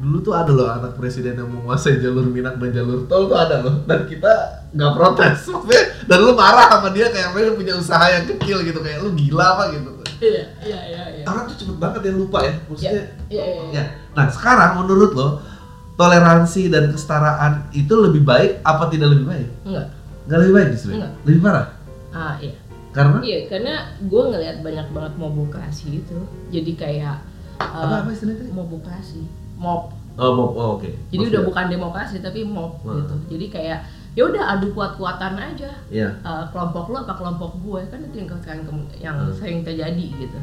Dulu 0.00 0.18
tuh 0.20 0.34
ada 0.34 0.52
loh 0.52 0.68
anak 0.68 0.92
presiden 0.98 1.38
yang 1.38 1.50
menguasai 1.50 2.00
jalur 2.02 2.26
Minang 2.26 2.56
dan 2.60 2.70
jalur 2.74 3.06
tol 3.06 3.30
tuh 3.30 3.38
ada 3.38 3.62
loh. 3.62 3.86
Dan 3.86 4.04
kita 4.10 4.32
nggak 4.74 4.92
protes. 4.92 5.48
Dan 6.10 6.18
lu 6.20 6.34
marah 6.34 6.68
sama 6.68 6.90
dia 6.90 7.08
kayak 7.08 7.32
mereka 7.32 7.56
punya 7.56 7.74
usaha 7.78 8.02
yang 8.12 8.26
kecil 8.26 8.60
gitu 8.66 8.80
kayak 8.82 9.00
lu 9.00 9.14
gila 9.14 9.56
apa 9.56 9.64
gitu. 9.72 9.99
Iya, 10.20 10.42
iya, 10.60 10.78
iya, 10.86 11.02
iya. 11.12 11.24
Orang 11.24 11.44
tuh 11.46 11.56
cepet 11.56 11.76
banget 11.76 12.00
yang 12.04 12.18
lupa 12.18 12.38
ya. 12.40 12.52
Maksudnya 12.62 13.02
Iya, 13.26 13.42
iya, 13.42 13.44
iya. 13.46 13.62
Ya. 13.72 13.84
Nah, 14.12 14.26
sekarang 14.28 14.70
menurut 14.78 15.10
lo 15.12 15.28
toleransi 15.96 16.68
dan 16.68 16.88
kesetaraan 16.88 17.52
itu 17.72 17.92
lebih 17.92 18.22
baik 18.22 18.60
apa 18.62 18.88
tidak 18.88 19.12
lebih 19.12 19.26
baik? 19.26 19.48
Enggak. 19.64 19.86
Nggak 20.24 20.38
lebih 20.38 20.54
baik 20.54 20.68
justru. 20.70 20.88
ya? 20.88 20.96
Enggak. 20.96 21.12
Lebih 21.24 21.40
parah. 21.40 21.66
Ah, 22.10 22.34
iya. 22.38 22.54
Karena 22.90 23.18
Iya, 23.22 23.38
karena 23.46 23.74
gue 24.02 24.22
ngelihat 24.26 24.56
banyak 24.60 24.86
banget 24.90 25.12
mobokrasi 25.14 25.86
itu. 26.00 26.18
Jadi 26.50 26.72
kayak 26.74 27.22
uh, 27.56 27.84
apa 27.86 27.94
apa 28.02 28.10
istilahnya? 28.10 28.42
tadi? 28.42 28.50
mobokrasi, 28.50 29.20
mob. 29.56 29.94
Oh, 30.18 30.30
mau- 30.34 30.52
oh, 30.52 30.68
oke. 30.76 30.84
Jadi 30.84 30.98
Maksudnya- 31.14 31.30
udah 31.30 31.42
bukan 31.46 31.66
demokrasi 31.70 32.16
tapi 32.18 32.40
mob 32.42 32.82
Wah. 32.82 32.98
gitu. 32.98 33.14
Jadi 33.30 33.46
kayak 33.48 33.78
ya 34.12 34.26
udah 34.26 34.42
adu 34.52 34.70
kuat-kuatan 34.70 35.38
aja. 35.38 35.70
Iya. 35.86 36.18
Uh, 36.20 36.44
kelompok 36.50 36.90
lo 36.90 37.02
apa 37.02 37.14
kelompok 37.14 37.52
gue 37.60 37.80
kan 37.86 38.00
itu 38.02 38.16
yang 38.18 38.28
sekarang 38.36 38.62
kem- 38.64 38.92
yang 38.98 39.16
Hmm. 39.16 39.34
sering 39.34 39.62
terjadi 39.62 40.06
gitu. 40.16 40.38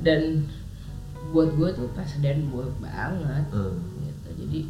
Dan 0.00 0.48
buat 1.30 1.52
gue 1.52 1.68
tuh 1.72 1.88
presiden 1.92 2.48
buruk 2.48 2.72
banget. 2.78 3.44
Hmm. 3.50 3.76
gitu. 4.00 4.28
Jadi 4.40 4.60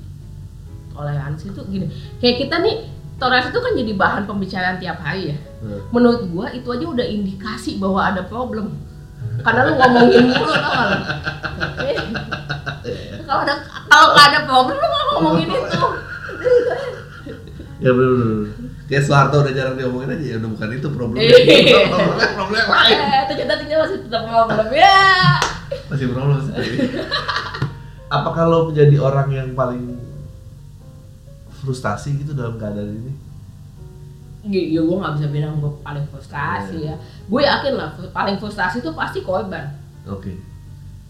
toleransi 0.90 1.50
itu 1.50 1.60
gini, 1.66 1.86
kayak 2.18 2.36
kita 2.40 2.56
nih 2.60 2.76
toleransi 3.14 3.50
itu 3.50 3.60
kan 3.60 3.72
jadi 3.74 3.92
bahan 3.94 4.22
pembicaraan 4.24 4.78
tiap 4.78 4.98
hari 4.98 5.30
ya. 5.30 5.36
Hmm. 5.58 5.80
Menurut 5.90 6.22
gua 6.28 6.46
itu 6.50 6.66
aja 6.66 6.86
udah 6.86 7.02
indikasi 7.02 7.78
bahwa 7.78 8.02
ada 8.04 8.22
problem. 8.24 8.74
Karena 9.40 9.66
lu 9.66 9.74
ngomongin 9.74 10.24
mulu 10.28 10.52
tau 10.52 10.74
gak. 10.84 11.02
Kalau 13.24 13.40
ada 13.40 13.54
kalau 13.88 14.08
ada 14.12 14.38
problem 14.44 14.76
lu 14.76 14.88
ngomongin 15.16 15.48
itu. 15.48 15.80
Ya 17.84 17.90
benar 17.92 18.12
benar. 18.16 18.38
Kayak 18.88 19.02
Soeharto 19.04 19.36
udah 19.44 19.52
jarang 19.52 19.76
diomongin 19.76 20.16
aja 20.16 20.24
ya 20.24 20.36
udah 20.40 20.50
bukan 20.56 20.68
itu 20.72 20.88
problemnya. 20.96 21.36
Iya. 21.36 21.80
problemnya 21.92 22.28
problem 22.32 22.56
yang 22.56 22.70
lain. 22.72 22.96
Eh, 22.96 23.22
ternyata 23.28 23.52
ternyata 23.60 23.82
masih 23.84 23.98
tetap 24.00 24.22
problem 24.24 24.68
ya. 24.72 25.00
Masih 25.92 26.04
problem 26.08 26.32
masih. 26.40 26.54
Apakah 28.08 28.44
lo 28.48 28.58
menjadi 28.72 28.96
orang 28.96 29.28
yang 29.28 29.48
paling 29.52 30.00
frustasi 31.60 32.24
gitu 32.24 32.32
dalam 32.32 32.56
keadaan 32.56 32.92
ini? 32.92 33.12
ya 34.44 34.84
gue 34.84 34.96
nggak 35.00 35.16
bisa 35.16 35.28
bilang 35.32 35.56
gue 35.56 35.72
paling 35.80 36.04
frustasi 36.12 36.84
ya 36.84 37.00
gue 37.00 37.40
yakin 37.40 37.80
lah 37.80 37.96
paling 38.12 38.36
frustasi 38.36 38.84
itu 38.84 38.92
pasti 38.92 39.24
korban 39.24 39.72
Oke. 40.04 40.36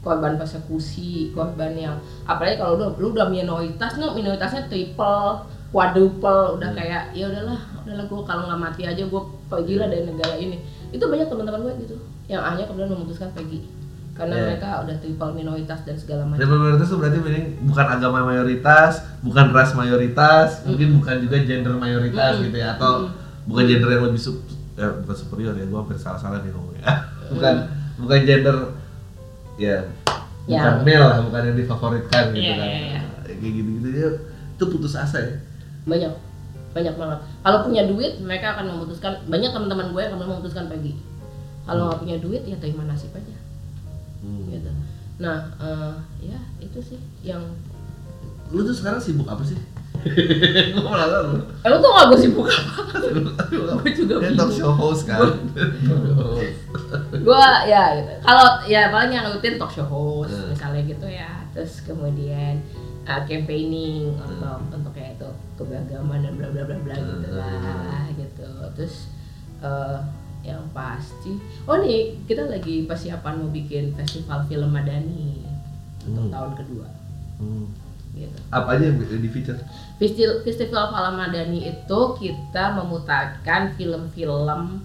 korban 0.06 0.38
persekusi 0.38 1.34
korban 1.34 1.74
yang 1.74 1.98
apalagi 2.30 2.62
kalau 2.62 2.78
lu, 2.78 2.86
lu 2.94 3.10
udah 3.10 3.26
minoritas 3.26 3.98
nih 3.98 4.06
minoritasnya 4.14 4.70
triple 4.70 5.50
quadruple 5.74 6.54
udah 6.54 6.70
Hmm. 6.70 6.78
kayak 6.78 7.02
ya 7.10 7.26
udahlah 7.26 7.58
udahlah 7.82 8.04
gue 8.06 8.20
kalau 8.22 8.42
nggak 8.46 8.60
mati 8.62 8.82
aja 8.84 9.02
gue 9.02 9.22
pergi 9.44 9.74
lah 9.74 9.90
dari 9.90 10.06
negara 10.06 10.34
ini 10.34 10.56
itu 10.88 11.02
banyak 11.02 11.26
teman-teman 11.26 11.60
gue 11.60 11.74
gitu 11.82 11.96
yang 12.24 12.40
akhirnya 12.40 12.66
kemudian 12.66 12.90
memutuskan 12.90 13.28
pergi 13.30 13.66
karena 14.14 14.30
Yeah. 14.32 14.46
mereka 14.48 14.68
udah 14.80 14.96
triple 14.96 15.32
minoritas 15.34 15.80
dan 15.82 15.96
segala 15.98 16.22
macam 16.22 16.38
Dan 16.38 16.48
mayoritas 16.48 16.86
itu 16.86 16.96
berarti 16.96 17.18
meaning 17.18 17.46
bukan 17.66 17.86
agama 17.88 18.18
mayoritas, 18.22 18.92
bukan 19.20 19.50
ras 19.50 19.74
mayoritas, 19.74 20.62
mungkin 20.62 20.88
bukan 20.94 21.14
juga 21.18 21.36
gender 21.42 21.74
mayoritas 21.74 22.38
Mm-mm. 22.38 22.46
gitu 22.46 22.56
ya 22.56 22.78
atau 22.78 23.10
bukan 23.44 23.64
gender 23.66 23.90
yang 23.90 24.06
lebih 24.06 24.22
sup, 24.22 24.38
ya, 24.72 24.86
bukan 24.96 25.16
superior 25.18 25.50
ya, 25.52 25.66
gua 25.66 25.82
hampir 25.82 25.98
salah-salah 25.98 26.38
nih 26.40 26.54
ngomongnya. 26.54 26.86
bukan 27.34 27.54
bukan 27.98 28.18
gender 28.22 28.56
ya 29.56 29.82
bukan 30.46 30.62
Yang- 30.62 30.82
male 30.86 31.02
lah, 31.02 31.18
bukan 31.18 31.40
yang 31.44 31.56
difavoritkan 31.58 32.22
gitu 32.30 32.38
Iya, 32.40 32.54
kan. 32.54 32.68
iya, 32.68 32.78
iya. 32.86 33.00
Kayak 33.26 33.38
gitu-gitu 33.50 33.88
ya 33.90 34.08
itu 34.54 34.64
putus 34.70 34.94
asa 34.94 35.18
ya. 35.18 35.34
Banyak 35.84 36.12
banyak 36.72 36.94
banget 36.94 37.18
kalau 37.40 37.58
punya 37.62 37.82
duit 37.84 38.18
mereka 38.18 38.52
akan 38.52 38.64
memutuskan 38.72 39.12
banyak 39.24 39.48
teman-teman 39.48 39.90
gue 39.90 40.00
yang 40.00 40.12
akan 40.12 40.28
memutuskan 40.28 40.64
pergi 40.66 40.92
kalau 41.64 41.86
nggak 41.86 41.98
punya 42.00 42.16
duit 42.18 42.42
ya 42.42 42.56
terima 42.56 42.82
nasib 42.84 43.12
aja 43.12 43.36
Hmm. 44.20 44.48
gitu 44.48 44.70
nah 45.14 45.46
eh, 45.54 45.92
ya 46.24 46.34
itu 46.58 46.80
sih 46.80 46.98
yang 47.22 47.38
Lu 48.48 48.60
tuh 48.60 48.72
sekarang 48.72 48.96
sibuk 48.96 49.24
apa 49.24 49.40
sih? 49.40 49.56
nanya 50.74 51.16
lu. 51.22 51.38
emang 51.60 51.78
tuh 51.78 51.90
nggak 51.90 52.04
gue 52.08 52.18
sibuk 52.18 52.44
apa 52.44 52.96
gue 53.78 53.90
juga 53.94 54.12
Dia 54.18 54.30
talk 54.30 54.48
bingung 54.48 54.52
show 54.54 54.70
host 54.70 55.02
kan. 55.04 55.20
gue 57.24 57.42
ya 57.66 57.82
gitu 57.94 58.10
kalau 58.20 58.46
ya 58.64 58.88
paling 58.88 59.10
yang 59.12 59.24
rutin 59.28 59.54
talk 59.56 59.70
show 59.70 59.84
host 59.84 60.32
Hmm. 60.34 60.50
misalnya 60.50 60.80
gitu 60.84 61.06
ya 61.06 61.30
terus 61.52 61.80
kemudian 61.80 62.58
uh, 63.04 63.22
campaigning 63.24 64.12
Hmm. 64.14 64.26
untuk 64.28 64.80
untuk 64.80 64.92
kayak 64.92 65.16
itu 65.16 65.28
keberagaman 65.54 66.18
dan 66.20 66.32
bla 66.34 66.48
bla 66.50 66.62
bla 66.64 66.76
bla 66.80 66.94
gitu 66.94 67.28
Hmm. 67.28 67.38
lah 67.38 68.04
gitu 68.12 68.48
terus 68.74 68.94
uh, 69.60 69.98
yang 70.44 70.60
pasti 70.72 71.40
oh 71.64 71.80
nih 71.80 72.20
kita 72.24 72.44
lagi 72.44 72.84
persiapan 72.84 73.40
mau 73.40 73.48
bikin 73.48 73.96
festival 73.96 74.44
film 74.44 74.70
Madani 74.70 75.40
untuk 76.04 76.28
Hmm. 76.28 76.32
tahun 76.32 76.52
kedua 76.56 76.88
Hmm. 77.40 77.66
gitu 78.12 78.38
Apa 78.48 78.76
aja 78.76 78.86
yang 78.86 79.00
di 79.00 79.28
feature? 79.28 79.58
Festival, 79.96 80.42
Festival 80.42 80.84
Film 80.90 81.14
Madani 81.16 81.60
itu 81.66 82.00
kita 82.14 82.76
memutarkan 82.76 83.74
film-film 83.74 84.84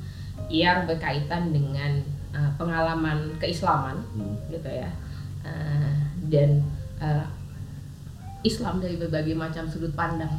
yang 0.50 0.90
berkaitan 0.90 1.54
dengan 1.54 2.02
uh, 2.34 2.50
pengalaman 2.58 3.36
keislaman 3.38 4.00
Hmm. 4.14 4.36
gitu 4.48 4.68
ya 4.68 4.90
Uh, 5.40 5.96
dan 6.28 6.60
uh, 7.00 7.24
Islam 8.42 8.80
dari 8.80 8.96
berbagai 8.96 9.34
macam 9.34 9.66
sudut 9.66 9.92
pandang 9.94 10.32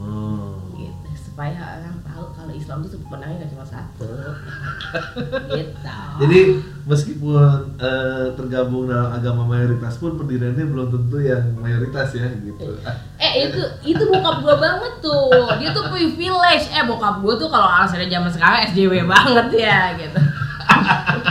Oh. 0.00 0.56
gitu 0.80 0.96
supaya 1.12 1.76
orang 1.76 2.00
tahu 2.00 2.32
kalau 2.32 2.48
Islam 2.50 2.80
itu 2.80 2.96
sudut 2.96 3.08
pandangnya 3.12 3.44
nggak 3.44 3.52
cuma 3.52 3.66
satu 3.68 4.08
gitu 5.60 5.76
Jadi 6.20 6.40
meskipun 6.84 7.44
eh, 7.76 8.32
tergabung 8.32 8.88
dalam 8.88 9.12
agama 9.12 9.44
mayoritas 9.44 10.00
pun 10.00 10.16
pendiriannya 10.16 10.64
belum 10.64 10.88
tentu 10.88 11.20
yang 11.20 11.52
mayoritas 11.54 12.16
ya 12.16 12.32
gitu. 12.40 12.80
Eh 13.16 13.48
itu 13.48 13.60
itu 13.86 14.02
bokap 14.02 14.40
gua 14.40 14.56
banget 14.56 15.00
tuh. 15.00 15.28
Dia 15.60 15.68
tuh 15.70 15.88
privilege. 15.88 16.72
Eh 16.72 16.84
bokap 16.84 17.20
gua 17.20 17.36
tuh 17.36 17.48
kalau 17.48 17.68
alasannya 17.68 18.08
zaman 18.08 18.32
sekarang 18.32 18.58
SJW 18.72 19.04
banget 19.04 19.48
ya 19.60 19.80
gitu. 19.96 20.16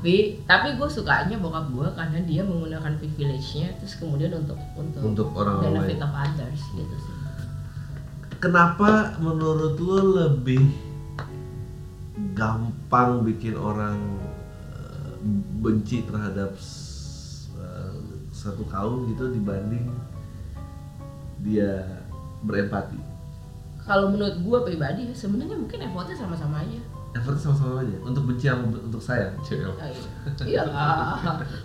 tapi 0.00 0.40
tapi 0.48 0.80
gue 0.80 0.88
sukanya 0.88 1.36
bokap 1.36 1.68
gua 1.76 1.92
karena 1.92 2.24
dia 2.24 2.40
menggunakan 2.40 2.96
privilege-nya 2.96 3.68
terus 3.76 4.00
kemudian 4.00 4.32
untuk 4.32 4.56
untuk, 4.72 4.96
Untuk 5.04 5.28
orang 5.36 5.60
benefit 5.60 6.00
lain. 6.00 6.08
of 6.08 6.12
others 6.16 6.60
gitu 6.72 6.96
sih. 6.96 7.16
Kenapa 8.40 9.20
menurut 9.20 9.76
lu 9.76 10.00
lebih 10.16 10.64
gampang 12.32 13.28
bikin 13.28 13.60
orang 13.60 14.00
eh, 14.72 15.20
benci 15.60 16.00
terhadap 16.08 16.56
eh, 17.60 17.92
satu 18.32 18.64
kaum 18.72 19.04
gitu 19.12 19.28
dibanding 19.36 19.84
dia 21.44 21.84
berempati? 22.40 22.96
Kalau 23.84 24.08
menurut 24.16 24.40
gua 24.40 24.64
pribadi 24.64 25.12
sebenarnya 25.12 25.60
mungkin 25.60 25.84
effortnya 25.84 26.16
sama-sama 26.16 26.64
aja. 26.64 26.80
Effortnya 27.10 27.42
sama-sama 27.42 27.80
aja 27.80 27.96
untuk 28.00 28.22
benci 28.24 28.46
yang 28.46 28.62
untuk. 28.62 29.00
Cel. 29.02 29.70
Ah, 29.74 29.90
Iya. 30.42 30.62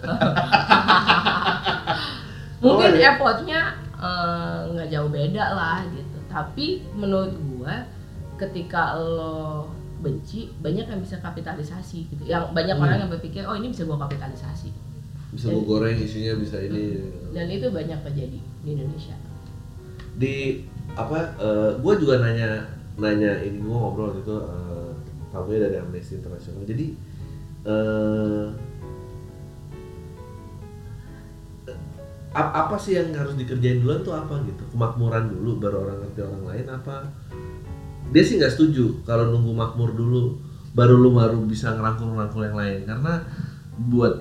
Mungkin 2.63 2.89
Oh, 2.89 2.95
iya. 2.95 3.13
effortnya 3.13 3.59
eh, 3.95 4.57
nggak 4.71 4.87
jauh 4.89 5.07
beda 5.07 5.43
lah 5.51 5.79
gitu. 5.87 6.17
Tapi 6.25 6.81
menurut 6.93 7.31
gua 7.51 7.85
ketika 8.35 8.95
lo 8.95 9.69
benci 9.97 10.51
banyak 10.59 10.85
yang 10.85 10.99
bisa 10.99 11.15
kapitalisasi 11.19 11.97
gitu. 12.09 12.21
Yang 12.25 12.51
banyak 12.51 12.75
Hmm. 12.75 12.83
orang 12.83 12.97
yang 12.99 13.09
berpikir 13.09 13.43
oh 13.43 13.53
ini 13.53 13.69
bisa 13.69 13.83
gua 13.83 13.97
kapitalisasi. 14.01 14.69
Bisa 15.31 15.45
gua 15.49 15.61
goreng 15.63 15.95
isinya 15.95 16.33
bisa 16.35 16.59
ini. 16.59 16.99
Dan 17.31 17.45
itu 17.49 17.69
banyak 17.69 17.99
terjadi 18.03 18.37
di 18.61 18.69
Indonesia. 18.71 19.15
di 20.15 20.63
apa 20.95 21.35
gue 21.75 21.93
juga 21.99 22.23
nanya 22.23 22.63
nanya 22.95 23.35
ini 23.43 23.59
gue 23.59 23.67
ngobrol 23.67 24.15
itu 24.15 24.31
uh, 24.31 24.74
tamunya 25.35 25.67
dari 25.67 25.75
Amnesty 25.83 26.15
International 26.15 26.63
jadi 26.63 26.85
eh 27.67 28.47
apa 32.35 32.75
sih 32.75 32.99
yang 32.99 33.15
harus 33.15 33.35
dikerjain 33.39 33.79
duluan 33.79 34.03
tuh 34.03 34.11
apa 34.11 34.43
gitu 34.43 34.63
kemakmuran 34.75 35.31
dulu 35.31 35.55
baru 35.55 35.87
orang 35.87 36.03
ngerti 36.03 36.19
orang 36.19 36.43
lain 36.51 36.65
apa 36.67 36.95
dia 38.11 38.23
sih 38.27 38.35
nggak 38.35 38.51
setuju 38.51 39.03
kalau 39.07 39.31
nunggu 39.31 39.55
makmur 39.55 39.95
dulu 39.95 40.35
baru 40.75 40.99
lu 40.99 41.15
baru 41.15 41.39
bisa 41.47 41.71
ngerangkul 41.71 42.11
ngerangkul 42.11 42.43
yang 42.43 42.57
lain 42.59 42.79
karena 42.83 43.23
buat 43.87 44.19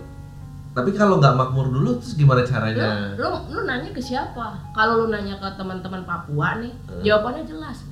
tapi 0.74 0.90
kalau 0.94 1.18
nggak 1.18 1.34
makmur 1.34 1.70
dulu 1.70 1.98
terus 1.98 2.14
gimana 2.14 2.42
Lu, 2.42 2.50
caranya 2.50 3.14
lu, 3.18 3.30
lu 3.54 3.60
nanya 3.62 3.90
ke 3.94 4.02
siapa? 4.02 4.58
Kalau 4.74 5.06
lu 5.06 5.06
nanya 5.06 5.38
ke 5.38 5.46
teman-teman 5.54 6.02
Papua 6.02 6.58
nih, 6.58 6.74
Hmm. 6.90 6.98
jawabannya 6.98 7.46
jelas. 7.46 7.86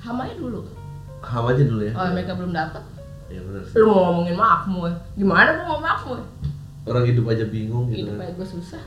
Hamanya 0.00 0.32
dulu. 0.40 0.64
Ham 1.22 1.44
aja 1.46 1.62
dulu 1.62 1.80
ya 1.80 1.92
Kalau 1.92 2.10
mereka 2.12 2.32
belum 2.34 2.52
dapat, 2.52 2.82
ya 3.28 3.40
benar 3.40 3.62
lu 3.64 3.84
mau 3.86 4.00
ngomongin 4.04 4.36
makmur. 4.36 4.90
Gimana 5.14 5.48
gua 5.54 5.66
mau 5.68 5.80
makmur? 5.80 6.20
orang 6.82 7.04
hidup 7.06 7.24
aja 7.28 7.44
bingung 7.46 7.86
gitu 7.88 8.02
hidup 8.02 8.14
kan. 8.16 8.24
aja 8.24 8.34
gue 8.34 8.48
susah 8.50 8.82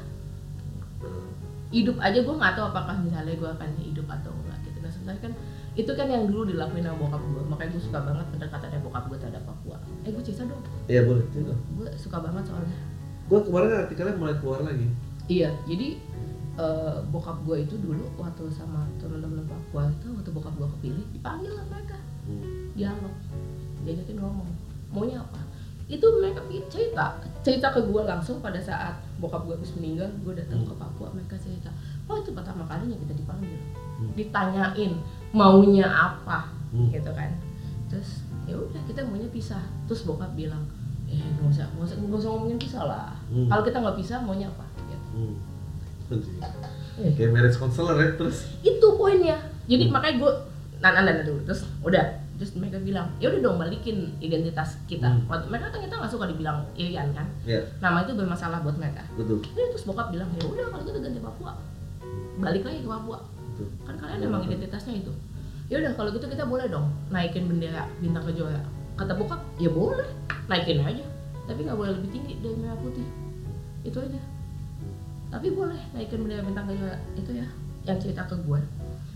Hmm. 0.98 1.28
hidup 1.69 1.95
aja 1.98 2.19
gue 2.19 2.36
nggak 2.36 2.54
tahu 2.54 2.65
apakah 2.67 2.95
misalnya 2.98 3.32
gue 3.34 3.50
akan 3.50 3.69
hidup 3.78 4.08
atau 4.10 4.32
enggak 4.34 4.58
gitu 4.63 4.78
nah 4.80 4.89
sebenarnya 4.89 5.21
kan 5.21 5.32
itu 5.74 5.91
kan 5.93 6.08
yang 6.08 6.24
dulu 6.26 6.43
dilakuin 6.45 6.82
sama 6.82 6.98
bokap 6.98 7.21
gue 7.21 7.43
makanya 7.45 7.69
gue 7.71 7.84
suka 7.84 8.00
banget 8.02 8.26
pendekatannya 8.30 8.80
bokap 8.82 9.04
gue 9.06 9.17
terhadap 9.17 9.43
Papua 9.43 9.78
eh 10.02 10.10
gue 10.10 10.19
cerita 10.21 10.43
dong 10.45 10.60
Iya 10.86 11.02
boleh. 11.04 11.24
cerita. 11.30 11.54
gue 11.56 11.88
suka 11.95 12.17
banget 12.19 12.43
soalnya 12.43 12.78
Gue 13.26 13.39
kemarin 13.41 13.69
artikelnya 13.82 14.15
mulai 14.15 14.36
keluar 14.38 14.60
lagi. 14.62 14.88
iya 15.28 15.50
jadi 15.63 15.88
eh, 16.58 16.98
bokap 17.10 17.38
gue 17.41 17.58
itu 17.62 17.76
dulu 17.78 18.04
waktu 18.15 18.43
sama 18.50 18.84
teman-teman 18.98 19.43
Papua 19.45 19.88
itu 19.89 20.08
waktu 20.10 20.30
bokap 20.32 20.54
gue 20.54 20.67
kepilih 20.74 21.06
dipanggil 21.12 21.52
lah 21.54 21.65
mereka 21.65 21.95
Hmm. 22.25 22.73
dialog 22.73 23.15
diajakin 23.81 24.17
ngomong 24.17 24.49
maunya 24.89 25.19
apa 25.19 25.41
itu 25.85 26.01
mereka 26.15 26.41
bikin 26.43 26.65
cerita 26.67 27.13
cerita 27.39 27.69
ke 27.69 27.79
gue 27.79 28.01
langsung 28.01 28.39
pada 28.39 28.57
saat 28.57 28.97
bokap 29.15 29.45
gue 29.45 29.53
habis 29.53 29.69
meninggal 29.75 30.09
gue 30.19 30.33
datang 30.33 30.61
ke 30.61 30.73
Papua 30.73 31.09
mereka 31.09 31.38
cerita 31.38 31.69
oh 32.05 32.17
itu 32.17 32.31
pertama 32.31 32.65
kalinya 32.65 32.97
kita 32.97 33.13
dipanggil 33.13 33.53
Hmm. 33.95 34.11
ditanyain 34.11 34.91
maunya 35.31 35.85
apa 35.85 36.51
Hmm. 36.67 36.89
gitu 36.89 37.07
kan 37.09 37.31
terus 37.85 38.19
ya 38.43 38.53
udah 38.53 38.81
kita 38.83 38.99
maunya 39.03 39.29
pisah 39.29 39.63
terus 39.85 40.03
bokap 40.03 40.33
bilang 40.33 40.67
eh 41.05 41.15
nggak 41.15 41.47
usah 41.47 41.63
nggak 41.71 41.85
usah 41.85 41.95
nggak 41.97 42.19
usah 42.19 42.29
ngomongin 42.29 42.57
pisah 42.57 42.83
lah 42.83 43.15
Hmm. 43.27 43.47
kalau 43.47 43.63
kita 43.63 43.77
nggak 43.77 43.95
pisah 43.95 44.17
maunya 44.19 44.49
apa 44.49 44.65
gitu. 44.83 45.07
Hmm. 45.13 45.35
Eh, 46.97 47.11
Kayak 47.13 47.31
marriage 47.31 47.55
counselor 47.55 47.95
ya 47.95 48.15
terus. 48.15 48.51
itu 48.61 48.88
poinnya 48.93 49.38
jadi 49.63 49.83
Hmm. 49.85 49.93
makanya 49.93 50.15
gue 50.17 50.31
nana 50.81 51.03
nana 51.03 51.21
dulu. 51.23 51.43
Terus 51.47 51.63
udah. 51.83 52.23
Terus 52.35 52.51
mereka 52.59 52.83
bilang 52.83 53.07
ya 53.23 53.31
udah 53.31 53.39
dong 53.39 53.57
balikin 53.59 54.11
identitas 54.19 54.75
kita. 54.91 55.07
Hmm. 55.07 55.23
Waktu- 55.31 55.47
mereka 55.47 55.71
kan 55.71 55.79
kita 55.79 55.95
nggak 55.95 56.11
suka 56.11 56.25
dibilang 56.27 56.67
Irian 56.75 57.15
kan? 57.15 57.27
Iya. 57.47 57.63
Nama 57.79 58.03
itu 58.03 58.11
bermasalah 58.11 58.59
buat 58.59 58.75
mereka. 58.75 59.07
Betul. 59.15 59.39
ya, 59.55 59.71
terus 59.71 59.88
bokap 59.88 60.11
bilang 60.11 60.27
ya 60.35 60.43
udah 60.43 60.65
kalau 60.67 60.83
gitu 60.83 60.99
ganti 60.99 61.19
Papua. 61.23 61.51
Balik 62.39 62.63
lagi 62.67 62.79
ke 62.83 62.89
Papua. 62.91 63.19
Betul. 63.55 63.67
kan 63.88 63.95
kalian 63.95 64.19
emang 64.27 64.43
identitasnya 64.43 64.93
itu. 64.99 65.11
Ya 65.71 65.79
udah 65.79 65.91
kalau 65.95 66.11
gitu 66.11 66.27
kita 66.27 66.43
boleh 66.43 66.67
dong 66.67 66.91
naikin 67.07 67.47
bendera 67.47 67.88
bintang 68.03 68.27
kejora. 68.27 68.59
Kata 68.99 69.15
bokap 69.15 69.39
ya 69.55 69.71
boleh 69.71 70.07
naikin 70.51 70.83
aja. 70.83 71.05
Tapi 71.47 71.59
nggak 71.63 71.77
boleh 71.79 71.91
lebih 71.95 72.09
tinggi 72.11 72.35
dari 72.43 72.57
merah 72.59 72.75
putih. 72.83 73.07
Itu 73.88 74.03
aja. 74.03 74.19
Tapi 75.31 75.47
boleh 75.55 75.79
naikin 75.95 76.19
bendera 76.19 76.43
bintang 76.43 76.67
kejora 76.67 76.99
itu 77.15 77.31
ya 77.31 77.47
yang 77.85 78.01
cerita 78.01 78.25
ke 78.25 78.35
gue 78.43 78.59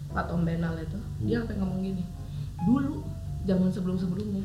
Pak 0.09 0.25
Tom 0.25 0.41
Benal 0.41 0.73
itu 0.75 0.97
Hmm. 0.97 1.23
dia 1.23 1.37
sampai 1.37 1.55
ngomong 1.55 1.79
gini 1.81 2.03
dulu 2.59 3.03
zaman 3.43 3.69
sebelum 3.69 3.95
sebelumnya 3.95 4.43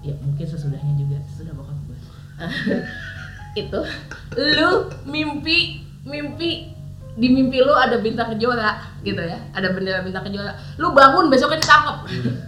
ya 0.00 0.14
mungkin 0.18 0.42
sesudahnya 0.42 0.94
juga 0.94 1.16
sesudah 1.26 1.52
bokap 1.52 1.78
gue 1.84 1.98
itu 3.62 3.80
lu 4.34 4.70
mimpi 5.04 5.58
mimpi 6.02 6.72
di 7.12 7.28
mimpi 7.28 7.60
lu 7.60 7.70
ada 7.70 7.98
bintang 7.98 8.32
kejora 8.32 8.80
gitu 9.00 9.20
ya 9.20 9.36
ada 9.52 9.68
bendera 9.70 10.00
bintang 10.00 10.24
kejora 10.24 10.48
lu 10.76 10.90
bangun 10.90 11.28
besoknya 11.28 11.60
ditangkap 11.60 11.96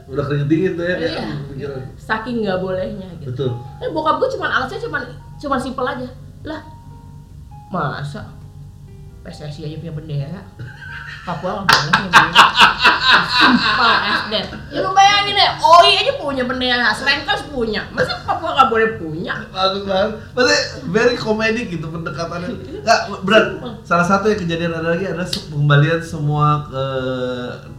Udah 0.06 0.24
keringet 0.24 0.48
dingin 0.48 0.72
tuh 0.74 0.84
ya 0.84 0.96
Iya. 0.96 1.24
pikiran. 1.46 1.80
saking 1.94 2.36
nggak 2.40 2.58
bolehnya 2.58 3.08
gitu 3.20 3.28
Betul. 3.28 3.50
Eh 3.78 3.88
bokap 3.88 4.16
gue 4.18 4.28
cuman 4.32 4.50
alasnya 4.50 4.80
cuman 4.80 5.02
cuman 5.36 5.58
simpel 5.58 5.84
aja. 5.84 6.08
Lah 6.42 6.60
masa 7.68 8.32
PSSI 9.20 9.66
aja 9.66 9.76
punya 9.78 9.92
bendera? 9.92 10.40
Papua 11.24 11.64
nggak 11.64 11.66
boleh 11.66 11.88
punya 11.88 12.10
bendera. 12.12 12.46
Simpel 13.34 13.92
as 14.04 14.20
that. 14.28 14.46
Ya 14.68 14.78
lu 14.84 14.90
bayangin 14.92 15.34
deh, 15.34 15.50
OI 15.56 15.92
aja 16.04 16.12
punya 16.20 16.44
bendera, 16.44 16.88
Slankers 16.92 17.48
punya. 17.48 17.80
Masa 17.90 18.20
Papua 18.28 18.52
nggak 18.52 18.68
boleh 18.68 18.88
punya? 19.00 19.34
Bagus 19.48 19.82
banget. 19.88 20.10
Maksudnya 20.37 20.60
very 20.92 21.16
comedic 21.16 21.66
gitu 21.72 21.87
pendekatannya. 21.88 22.48
Enggak, 22.84 23.00
berat. 23.24 23.46
Salah 23.88 24.04
satu 24.04 24.28
yang 24.28 24.40
kejadian 24.40 24.72
ada 24.76 24.92
lagi 24.92 25.04
adalah 25.08 25.24
pengembalian 25.24 26.00
semua 26.04 26.68
ke 26.68 26.84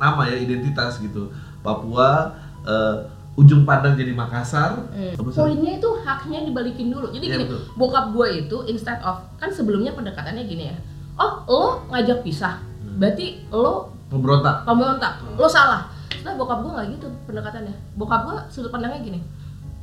nama 0.01 0.21
ya 0.25 0.38
identitas 0.41 0.97
gitu. 0.97 1.29
Papua 1.62 2.34
eh, 2.65 2.95
ujung 3.36 3.62
pandang 3.62 3.93
jadi 3.93 4.15
Makassar. 4.15 4.89
Sih? 4.95 5.13
Poinnya 5.21 5.77
itu 5.77 5.89
haknya 6.01 6.49
dibalikin 6.49 6.89
dulu. 6.89 7.13
Jadi 7.13 7.25
Iya, 7.29 7.36
gini, 7.38 7.45
betul. 7.45 7.62
bokap 7.77 8.05
gue 8.15 8.27
itu 8.41 8.58
instead 8.65 8.97
of 9.05 9.21
kan 9.38 9.53
sebelumnya 9.53 9.93
pendekatannya 9.93 10.43
gini 10.47 10.73
ya. 10.73 10.77
Oh, 11.15 11.45
lo 11.47 11.63
ngajak 11.93 12.25
pisah. 12.25 12.60
Hmm. 12.95 12.99
Berarti 13.03 13.43
lo 13.51 13.91
Pemberontak. 14.08 14.63
pemberontak. 14.63 15.13
Lo 15.36 15.43
salah. 15.43 15.91
Nah 16.23 16.31
bokap 16.39 16.63
gue 16.63 16.71
nggak 16.71 16.88
gitu 16.95 17.08
pendekatannya. 17.27 17.75
Bokap 17.99 18.21
gue 18.23 18.38
sudut 18.47 18.71
pandangnya 18.71 19.03
gini. 19.03 19.19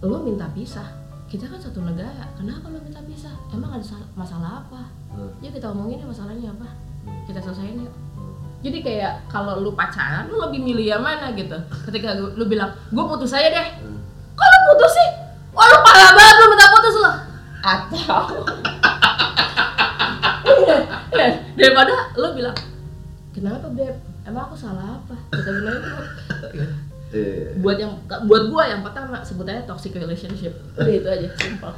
Lo 0.01 0.25
minta 0.25 0.48
pisah. 0.57 0.88
Kita 1.29 1.44
kan 1.44 1.61
satu 1.61 1.85
negara. 1.85 2.25
Kenapa 2.35 2.72
lo 2.72 2.81
minta 2.81 3.05
pisah? 3.05 3.37
Emang 3.53 3.77
ada 3.77 3.85
sal- 3.85 4.09
masalah 4.16 4.64
apa? 4.64 4.88
Hmm. 5.12 5.29
ya 5.44 5.53
kita 5.53 5.68
omongin 5.68 6.01
ya 6.01 6.09
masalahnya 6.09 6.48
apa. 6.48 6.64
Hmm. 7.05 7.20
kita 7.29 7.42
selesaiin 7.42 7.83
yuk 7.85 7.92
jadi 8.62 8.79
kayak 8.79 9.27
kalau 9.27 9.59
lu 9.59 9.75
pacaran 9.75 10.31
lu 10.31 10.38
lebih 10.38 10.62
milih 10.62 10.87
yang 10.94 11.03
mana 11.03 11.35
gitu? 11.35 11.59
Ketika 11.85 12.14
lu, 12.14 12.46
bilang 12.46 12.70
gue 12.94 13.05
putus 13.05 13.35
aja 13.35 13.51
deh. 13.51 13.68
Hmm. 13.83 13.98
kok 14.33 14.46
lu 14.46 14.59
putus 14.72 14.92
sih? 14.94 15.09
Wah 15.53 15.66
lu 15.68 15.79
parah 15.83 16.11
banget 16.14 16.35
lu 16.38 16.46
minta 16.48 16.66
putus 16.72 16.94
lo 16.96 17.12
atau 17.62 18.22
daripada 21.59 21.94
lu 22.18 22.29
bilang 22.35 22.57
kenapa 23.42 23.66
beb? 23.74 23.96
Emang 24.22 24.46
aku 24.46 24.55
salah 24.55 25.02
apa? 25.02 25.18
Kita 25.35 25.50
bilang 25.50 25.83
itu 25.83 25.90
Eh, 27.12 27.52
buat 27.61 27.76
yang 27.76 27.92
buat 28.09 28.48
gua 28.48 28.64
yang 28.72 28.81
pertama 28.81 29.20
sebutannya 29.20 29.68
toxic 29.68 29.92
relationship. 29.92 30.57
Udah 30.72 30.88
itu 30.88 31.09
aja 31.11 31.28
simpel. 31.37 31.68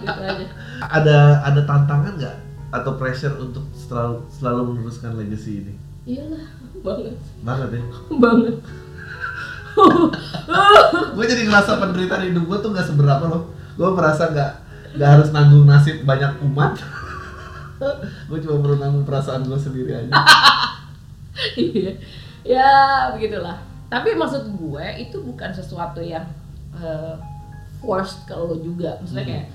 Gitu 0.00 0.20
aja. 0.24 0.46
Ada 0.88 1.44
ada 1.44 1.60
tantangan 1.68 2.16
nggak 2.16 2.36
atau 2.72 2.96
pressure 2.96 3.36
untuk 3.36 3.68
selalu 3.76 4.24
selalu 4.32 4.60
meneruskan 4.72 5.20
legacy 5.20 5.60
ini? 5.66 5.74
iyalah 6.08 6.44
banget. 6.80 7.16
Banget 7.44 7.68
ya. 7.76 7.82
banget. 8.16 8.56
Gue 11.14 11.24
jadi 11.28 11.42
ngerasa 11.46 11.76
penderitaan 11.76 12.24
hidup 12.32 12.44
gue 12.48 12.58
tuh 12.58 12.70
nggak 12.72 12.88
seberapa 12.88 13.24
loh. 13.28 13.52
Gue 13.76 13.90
merasa 13.92 14.32
nggak 14.32 14.52
nggak 14.96 15.10
harus 15.12 15.28
nanggung 15.30 15.68
nasib 15.68 16.02
banyak 16.08 16.40
umat. 16.40 16.80
gue 18.28 18.38
cuma 18.40 18.76
nanggung 18.76 19.04
perasaan 19.04 19.42
gue 19.42 19.56
sendiri 19.56 19.92
aja. 19.96 20.12
Iya. 21.56 21.92
ya 22.44 22.68
begitulah 23.16 23.56
tapi 23.88 24.12
maksud 24.12 24.54
gue 24.54 24.86
itu 24.98 25.16
bukan 25.18 25.50
sesuatu 25.50 25.98
yang 25.98 26.24
eh, 26.76 27.14
forced 27.80 28.28
ke 28.28 28.34
lo 28.36 28.56
juga 28.56 29.00
maksudnya 29.00 29.24
Hmm. 29.24 29.30
kayak 29.32 29.46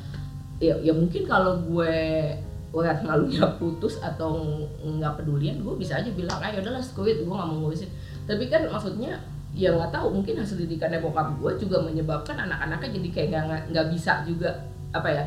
ya, 0.58 0.74
ya 0.82 0.94
mungkin 0.96 1.24
kalau 1.26 1.62
gue 1.62 1.94
lihat 2.76 3.06
ngalunya 3.06 3.46
putus 3.56 4.02
atau 4.02 4.42
ng- 4.42 5.00
nggak 5.00 5.22
pedulian 5.22 5.62
gue 5.62 5.76
bisa 5.78 6.02
aja 6.02 6.10
bilang 6.12 6.42
ah 6.42 6.50
yaudahlah 6.50 6.82
screw 6.82 7.06
it 7.06 7.22
gue 7.22 7.30
nggak 7.30 7.48
mau 7.48 7.58
ngurusin 7.62 7.88
tapi 8.26 8.50
kan 8.50 8.66
maksudnya 8.68 9.16
ya 9.56 9.72
nggak 9.72 9.94
tahu 9.94 10.12
mungkin 10.12 10.36
hasil 10.36 10.60
didikannya 10.60 11.00
bokap 11.00 11.38
gue 11.40 11.52
juga 11.62 11.80
menyebabkan 11.80 12.36
anak-anaknya 12.36 12.90
jadi 12.92 13.10
kayak 13.14 13.28
nggak 13.32 13.62
nggak 13.72 13.88
bisa 13.94 14.26
juga 14.28 14.52
apa 14.92 15.08
ya 15.08 15.24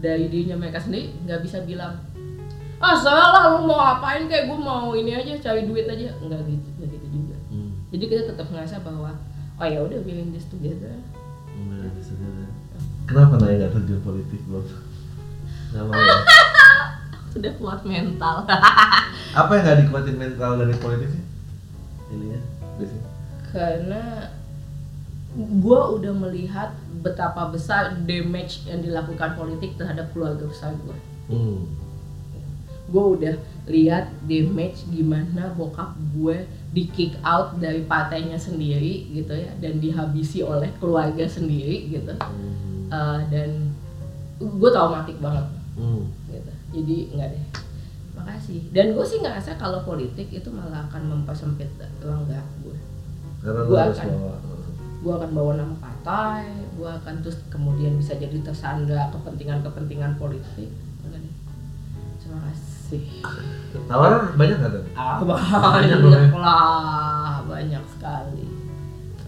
dari 0.00 0.32
dirinya 0.32 0.56
mereka 0.56 0.80
sendiri 0.80 1.12
nggak 1.28 1.40
bisa 1.44 1.60
bilang 1.62 1.92
ah 2.82 2.94
salah 2.98 3.42
lu 3.54 3.64
mau 3.64 3.78
ngapain 3.78 4.26
kayak 4.26 4.50
gue 4.50 4.58
mau 4.58 4.90
ini 4.92 5.14
aja 5.14 5.38
cari 5.38 5.64
duit 5.64 5.86
aja 5.86 6.12
nggak 6.18 6.40
gitu 6.44 6.68
nggak 6.78 6.88
gitu 6.90 7.06
juga 7.08 7.36
Hmm. 7.52 7.72
jadi 7.92 8.04
kita 8.08 8.22
tetap 8.32 8.48
ngerasa 8.48 8.80
bahwa 8.82 9.12
oh 9.60 9.66
ya 9.68 9.78
udah 9.84 9.98
in 10.02 10.32
this 10.32 10.48
together 10.50 10.90
juga. 12.02 12.48
Kenapa 13.06 13.34
Naya 13.38 13.54
nggak 13.60 13.72
terjun 13.76 14.00
politik 14.00 14.40
bro? 14.48 14.62
Nggak 15.72 15.84
mau 15.84 15.94
ya? 15.94 16.16
sudah 17.32 17.52
kuat 17.56 17.80
mental 17.84 18.44
Apa 19.40 19.50
yang 19.56 19.62
nggak 19.64 19.78
dikuatin 19.86 20.16
mental 20.20 20.50
dari 20.60 20.74
politik 20.76 21.08
sih? 21.08 21.24
Ini 22.12 22.26
ya, 22.28 22.40
biasanya. 22.76 23.08
karena 23.52 24.02
gue 25.32 25.80
udah 25.96 26.12
melihat 26.12 26.76
betapa 27.00 27.48
besar 27.48 27.96
damage 28.04 28.68
yang 28.68 28.84
dilakukan 28.84 29.32
politik 29.32 29.80
terhadap 29.80 30.12
keluarga 30.12 30.44
besar 30.44 30.72
gue 30.76 30.96
Hmm. 31.32 31.64
Gue 32.92 33.04
udah 33.16 33.34
lihat 33.72 34.12
damage 34.28 34.84
gimana 34.92 35.56
bokap 35.56 35.96
gue 36.12 36.44
di 36.76 36.88
kick 36.92 37.16
out 37.24 37.56
dari 37.56 37.88
partainya 37.88 38.36
sendiri 38.36 39.08
gitu 39.12 39.32
ya 39.32 39.52
dan 39.64 39.80
dihabisi 39.80 40.44
oleh 40.44 40.68
keluarga 40.76 41.24
sendiri 41.24 41.88
gitu. 41.88 42.12
Hmm. 42.12 42.92
Eh, 42.92 43.20
dan 43.32 43.72
gue 44.36 44.70
traumatik 44.70 45.16
banget. 45.24 45.48
Hmm. 45.72 46.04
gitu. 46.28 46.52
Jadi 46.76 46.96
enggak 47.16 47.28
deh. 47.32 47.44
Makasih. 48.12 48.60
Dan 48.76 48.92
gue 48.92 49.04
sih 49.08 49.24
ngerasa 49.24 49.56
kalau 49.56 49.80
politik 49.88 50.28
itu 50.28 50.48
malah 50.52 50.84
akan 50.92 51.08
mempersempit 51.08 51.72
ruang 52.04 52.28
gerak 52.28 52.48
gue 52.60 53.78
harus 53.78 53.98
akan- 53.98 54.38
gue 55.02 55.10
akan 55.10 55.30
bawa 55.34 55.58
nama 55.58 55.74
partai 55.82 56.46
gue 56.78 56.86
akan 56.86 57.26
terus 57.26 57.42
kemudian 57.50 57.98
bisa 57.98 58.14
jadi 58.14 58.38
tersandra 58.44 59.08
kepentingan-kepentingan 59.16 60.20
politik. 60.20 60.68
Enggak 61.02 61.24
deh. 61.24 61.34
Terima 62.20 62.38
kasih 62.48 62.71
Tawaran 63.88 64.36
banyak 64.36 64.56
nggak 64.58 64.72
tuh? 64.72 64.82
ah 64.92 65.16
Banyak 65.18 65.98
banyak 65.98 66.20
ya. 66.28 66.38
lah 66.38 67.34
banyak 67.44 67.84
sekali 67.88 68.44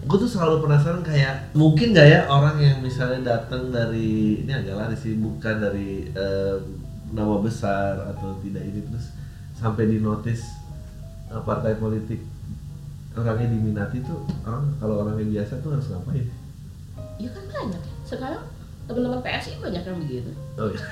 gue 0.05 0.17
tuh 0.21 0.29
selalu 0.29 0.61
penasaran 0.61 1.01
kayak 1.01 1.49
mungkin 1.51 1.89
nggak 1.89 2.05
ya 2.05 2.19
orang 2.29 2.61
yang 2.61 2.77
misalnya 2.77 3.25
datang 3.25 3.73
dari 3.73 4.37
ini 4.45 4.53
agak 4.53 4.77
lari 4.77 4.93
sih 4.93 5.17
bukan 5.17 5.57
dari 5.57 6.05
eh, 6.13 6.55
nama 7.09 7.41
besar 7.41 8.13
atau 8.13 8.37
tidak 8.39 8.61
ini 8.61 8.85
terus 8.85 9.09
sampai 9.57 9.89
di 9.89 9.97
notice 9.97 10.45
eh, 11.25 11.41
partai 11.41 11.73
politik 11.75 12.21
orangnya 13.17 13.49
diminati 13.49 13.97
tuh 14.05 14.21
orang 14.45 14.77
kalau 14.77 15.01
orang 15.01 15.17
yang 15.17 15.41
biasa 15.41 15.57
tuh 15.65 15.73
harus 15.73 15.89
ngapain? 15.89 16.27
ya 17.17 17.29
kan 17.31 17.43
banyak 17.49 17.81
sekarang 18.05 18.43
teman-teman 18.85 19.25
PSI 19.25 19.57
banyak 19.57 19.81
yang 19.81 19.97
begitu 19.97 20.31
Oh 20.55 20.69
iya. 20.69 20.85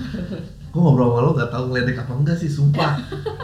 gue 0.76 0.82
ngobrol 0.82 1.08
sama 1.08 1.20
lo 1.22 1.30
nggak 1.32 1.48
tahu 1.48 1.64
ngeledek 1.66 1.96
apa 1.98 2.12
enggak 2.12 2.36
sih 2.36 2.50
sumpah. 2.50 2.92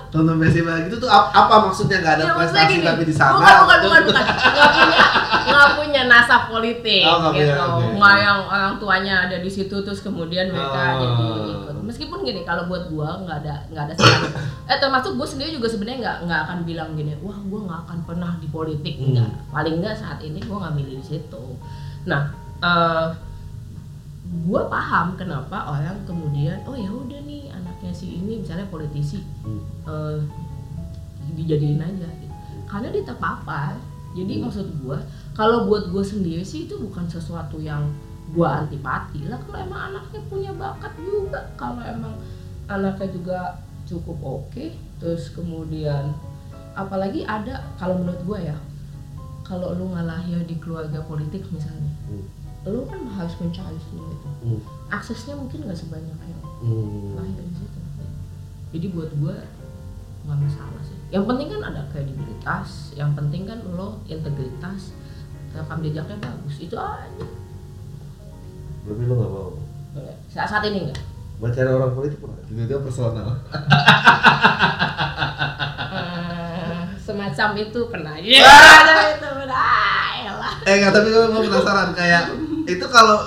Tonton 0.06 0.36
Messi 0.36 0.60
banget 0.60 0.92
itu 0.92 0.96
tuh 0.98 1.08
ap- 1.08 1.32
apa 1.32 1.64
maksudnya? 1.64 1.98
Nggak 1.98 2.14
ada 2.14 2.24
Ya, 2.26 2.32
prestasi 2.36 2.68
gini, 2.70 2.84
tapi 2.84 3.02
di 3.02 3.14
sana 3.14 3.32
bukan 3.34 3.56
bukan 3.58 3.78
bukan 3.80 4.02
bukan. 4.04 4.24
Nggak 4.28 4.68
punya 4.68 5.00
nggak 5.42 5.68
punya 5.74 6.02
nasab 6.04 6.42
politik 6.46 7.02
Oh, 7.02 7.18
punya, 7.26 7.40
gitu. 7.40 7.56
oke. 7.56 7.84
nggak 7.96 8.16
yang 8.18 8.40
orang 8.44 8.74
tuanya 8.76 9.14
ada 9.22 9.36
di 9.38 9.48
situ 9.48 9.72
terus 9.74 10.00
kemudian 10.00 10.46
mereka 10.46 10.80
Oh. 10.92 11.00
jadi 11.00 11.24
ikut 11.50 11.76
meskipun 11.82 12.18
gini 12.20 12.40
kalau 12.42 12.68
buat 12.68 12.86
gua 12.86 13.16
nggak 13.18 13.38
ada 13.40 13.54
nggak 13.66 13.84
ada 13.86 13.94
eh 14.70 14.78
termasuk 14.78 15.16
gua 15.16 15.24
sendiri 15.24 15.50
juga 15.50 15.66
sebenarnya 15.66 15.98
nggak 15.98 16.16
nggak 16.22 16.40
akan 16.42 16.58
bilang 16.62 16.90
gini 16.92 17.16
wah 17.18 17.34
gua 17.42 17.60
nggak 17.64 17.80
akan 17.82 17.98
pernah 18.04 18.32
di 18.36 18.48
politik. 18.48 18.94
Hmm. 19.00 19.32
paling 19.48 19.80
nggak 19.80 19.96
saat 19.96 20.20
ini 20.20 20.38
gua 20.42 20.62
nggak 20.62 20.74
milih 20.76 20.94
di 20.98 21.06
situ. 21.08 21.44
Nah 22.04 22.22
eh 22.60 23.06
gua 24.32 24.64
paham 24.66 25.12
kenapa 25.14 25.68
orang 25.68 26.00
kemudian 26.02 26.56
oh 26.64 26.72
ya 26.72 26.88
udah 26.88 27.20
nih 27.22 27.52
anaknya 27.52 27.92
si 27.92 28.16
ini 28.16 28.40
misalnya 28.40 28.64
politisi 28.66 29.20
Hmm. 29.44 29.60
eh, 29.84 30.18
dijadiin 31.32 31.80
aja 31.80 32.08
gitu. 32.08 32.34
karena 32.64 32.88
dia 32.88 33.04
terpapar 33.04 33.76
jadi 34.12 34.32
Hmm. 34.40 34.42
maksud 34.48 34.66
gua 34.80 34.98
kalau 35.32 35.68
buat 35.68 35.88
gue 35.88 36.04
sendiri 36.04 36.40
sih 36.42 36.64
itu 36.64 36.76
bukan 36.76 37.04
sesuatu 37.06 37.56
yang 37.56 37.88
gua 38.32 38.64
antipati 38.64 39.28
lah 39.28 39.36
kalau 39.42 39.58
emang 39.60 39.80
anaknya 39.92 40.20
punya 40.26 40.52
bakat 40.52 40.92
juga 40.98 41.40
kalau 41.54 41.80
emang 41.80 42.16
anaknya 42.66 43.08
juga 43.12 43.38
cukup 43.84 44.16
oke 44.20 44.66
terus 44.96 45.28
kemudian 45.30 46.12
apalagi 46.72 47.24
ada 47.24 47.68
kalau 47.76 48.00
menurut 48.00 48.22
gua 48.24 48.38
ya 48.40 48.56
kalau 49.42 49.76
lu 49.76 49.92
nggak 49.92 50.08
lahir 50.08 50.40
di 50.44 50.56
keluarga 50.56 51.04
politik 51.04 51.44
misalnya 51.52 51.92
Hmm. 52.08 52.24
Lu 52.64 52.86
kan 52.86 53.02
harus 53.10 53.34
mencari 53.36 53.74
sendiri. 53.80 54.16
Hmm. 54.40 54.60
aksesnya 54.88 55.34
mungkin 55.34 55.64
nggak 55.64 55.76
sebanyak 55.76 56.14
yang 56.16 56.40
Hmm. 56.62 57.18
lahir 57.18 57.42
di 57.42 57.54
situ 57.56 57.78
jadi 58.70 58.86
buat 58.88 59.10
gua 59.16 59.34
nggak 60.22 60.38
masalah 60.38 60.80
sih 60.80 60.94
yang 61.10 61.26
penting 61.26 61.50
kan 61.50 61.62
ada 61.64 61.82
kredibilitas 61.90 62.94
yang 62.94 63.10
penting 63.12 63.42
kan 63.44 63.58
lo 63.66 63.98
integritas 64.06 64.94
rekam 65.50 65.82
jejaknya 65.82 66.16
bagus 66.16 66.56
itu 66.58 66.72
aja 66.72 67.26
Tapi 68.82 69.02
lo 69.02 69.14
gak 69.16 69.28
mau 69.28 69.50
saat 70.26 70.48
saat 70.48 70.64
ini 70.64 70.86
enggak 70.86 71.02
Baca 71.36 71.58
orang 71.58 71.92
politik 71.92 72.22
pernah? 72.22 72.38
Tiba-tiba 72.46 72.80
personal 72.80 73.10
Eh, 75.92 76.82
semacam 76.96 77.48
itu 77.58 77.80
pernah 77.90 78.14
ya 78.22 78.46
itu 79.12 79.28
pernah 79.28 79.70
Ah. 80.42 80.58
Eh 80.64 80.74
nggak, 80.76 80.90
tapi 80.92 81.08
gue 81.08 81.22
penasaran 81.28 81.90
kayak 81.92 82.34
Itu 82.64 82.86
kalau 82.88 83.18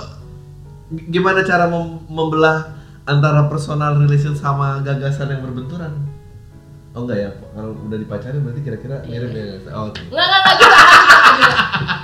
Gimana 0.86 1.42
cara 1.42 1.66
mem- 1.66 2.06
membelah 2.06 2.74
Antara 3.04 3.46
personal 3.46 3.94
relation 3.96 4.34
sama 4.34 4.82
gagasan 4.82 5.30
yang 5.30 5.42
berbenturan 5.42 5.94
Oh 6.90 7.04
enggak 7.04 7.18
ya, 7.18 7.30
kalau 7.52 7.76
udah 7.84 7.98
dipacarin 8.00 8.40
berarti 8.40 8.64
kira-kira 8.64 8.96
mirip 9.04 9.28
ya? 9.28 9.44
Oh, 9.68 9.92
oke. 9.92 10.00
nggak 10.08 10.26
nggak 10.26 10.40
nggak 10.40 10.56
juga, 10.56 10.76
nggak 10.80 10.96
juga, 10.96 11.12
nggak 11.12 11.34
juga. 11.36 11.56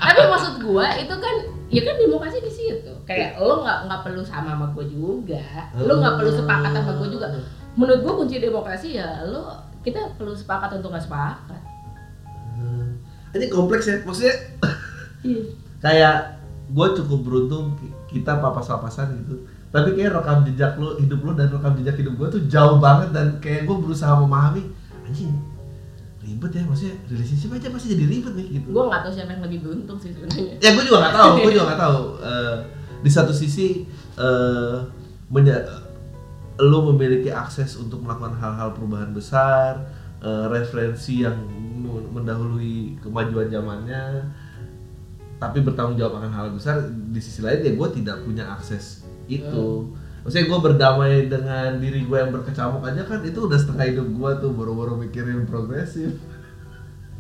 tapi 0.05 0.21
maksud 0.29 0.55
gua 0.61 0.87
itu 0.95 1.14
kan 1.16 1.35
ya 1.73 1.81
kan 1.81 1.95
demokrasi 1.97 2.38
di 2.45 2.53
situ 2.53 2.92
kayak 3.09 3.40
lo 3.40 3.64
nggak 3.64 3.79
nggak 3.88 4.01
perlu 4.05 4.21
sama 4.21 4.53
sama 4.53 4.66
gua 4.77 4.85
juga 4.85 5.40
lo 5.73 5.92
nggak 5.97 6.14
perlu 6.21 6.31
sepakat 6.37 6.71
sama 6.77 6.92
gua 6.92 7.09
juga 7.09 7.27
menurut 7.73 8.01
gua 8.05 8.14
kunci 8.21 8.37
demokrasi 8.37 8.88
ya 9.01 9.25
lo 9.25 9.64
kita 9.81 10.12
perlu 10.12 10.37
sepakat 10.37 10.77
untuk 10.77 10.92
nggak 10.92 11.07
sepakat 11.09 11.61
Hmm. 12.53 13.01
Ini 13.33 13.49
kompleks 13.49 13.88
ya, 13.88 13.97
maksudnya 14.05 14.37
Iya. 15.25 15.42
kayak 15.88 16.16
gue 16.73 16.87
cukup 16.97 17.21
beruntung 17.21 17.77
ki- 17.77 17.93
kita 18.11 18.37
papas-papasan 18.39 19.21
gitu. 19.21 19.35
Tapi 19.69 19.93
kayak 19.93 20.13
rekam 20.15 20.45
jejak 20.45 20.77
lo 20.77 20.97
hidup 20.97 21.21
lo 21.21 21.33
dan 21.33 21.49
rekam 21.49 21.73
jejak 21.75 21.97
hidup 21.97 22.15
gue 22.15 22.29
tuh 22.31 22.43
jauh 22.47 22.77
banget 22.77 23.13
dan 23.13 23.37
kayak 23.39 23.65
gue 23.65 23.77
berusaha 23.79 24.13
memahami 24.15 24.69
anjing 25.03 25.33
ribet 26.23 26.55
ya 26.55 26.63
maksudnya 26.63 26.95
relationship 27.07 27.51
aja 27.53 27.67
pasti 27.69 27.93
jadi 27.93 28.05
ribet 28.07 28.33
nih 28.33 28.47
gitu. 28.55 28.67
Gua 28.71 28.87
nggak 28.87 29.03
tahu 29.03 29.13
siapa 29.13 29.31
yang 29.33 29.43
lebih 29.43 29.59
beruntung 29.61 29.99
sih 29.99 30.11
sebenarnya. 30.11 30.55
Ya 30.57 30.71
gue 30.71 30.85
juga 30.85 30.99
nggak 31.03 31.15
tahu 31.15 31.31
gue 31.37 31.53
juga 31.53 31.65
nggak 31.69 31.81
tahu. 31.81 31.99
Eh, 32.23 32.57
di 33.03 33.11
satu 33.11 33.33
sisi 33.33 33.83
eh 34.15 34.77
menja- 35.29 35.67
lo 36.55 36.87
memiliki 36.87 37.27
akses 37.29 37.75
untuk 37.75 37.99
melakukan 37.99 38.39
hal-hal 38.39 38.71
perubahan 38.71 39.11
besar 39.11 39.83
eh, 40.21 40.45
referensi 40.47 41.21
yang 41.21 41.35
mendahului 42.07 43.01
kemajuan 43.01 43.49
zamannya 43.49 44.31
tapi 45.42 45.59
bertanggung 45.59 45.98
jawab 45.98 46.22
akan 46.22 46.31
hal 46.31 46.46
besar 46.55 46.87
di 46.87 47.18
sisi 47.18 47.42
lain 47.42 47.66
ya 47.66 47.74
gue 47.74 47.88
tidak 47.98 48.22
punya 48.22 48.46
akses 48.55 49.02
itu. 49.26 49.90
Maksudnya 50.22 50.46
gue 50.46 50.59
berdamai 50.62 51.26
dengan 51.26 51.83
diri 51.83 52.07
gue 52.07 52.14
yang 52.14 52.31
berkecamuk 52.31 52.87
aja 52.87 53.02
kan 53.02 53.26
itu 53.26 53.50
udah 53.50 53.59
setengah 53.59 53.90
hidup 53.90 54.07
gue 54.07 54.31
tuh 54.38 54.55
boro-boro 54.55 54.94
mikirin 54.94 55.42
progresif. 55.50 56.14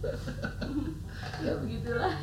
Ya 1.42 1.58
begitulah. 1.58 2.14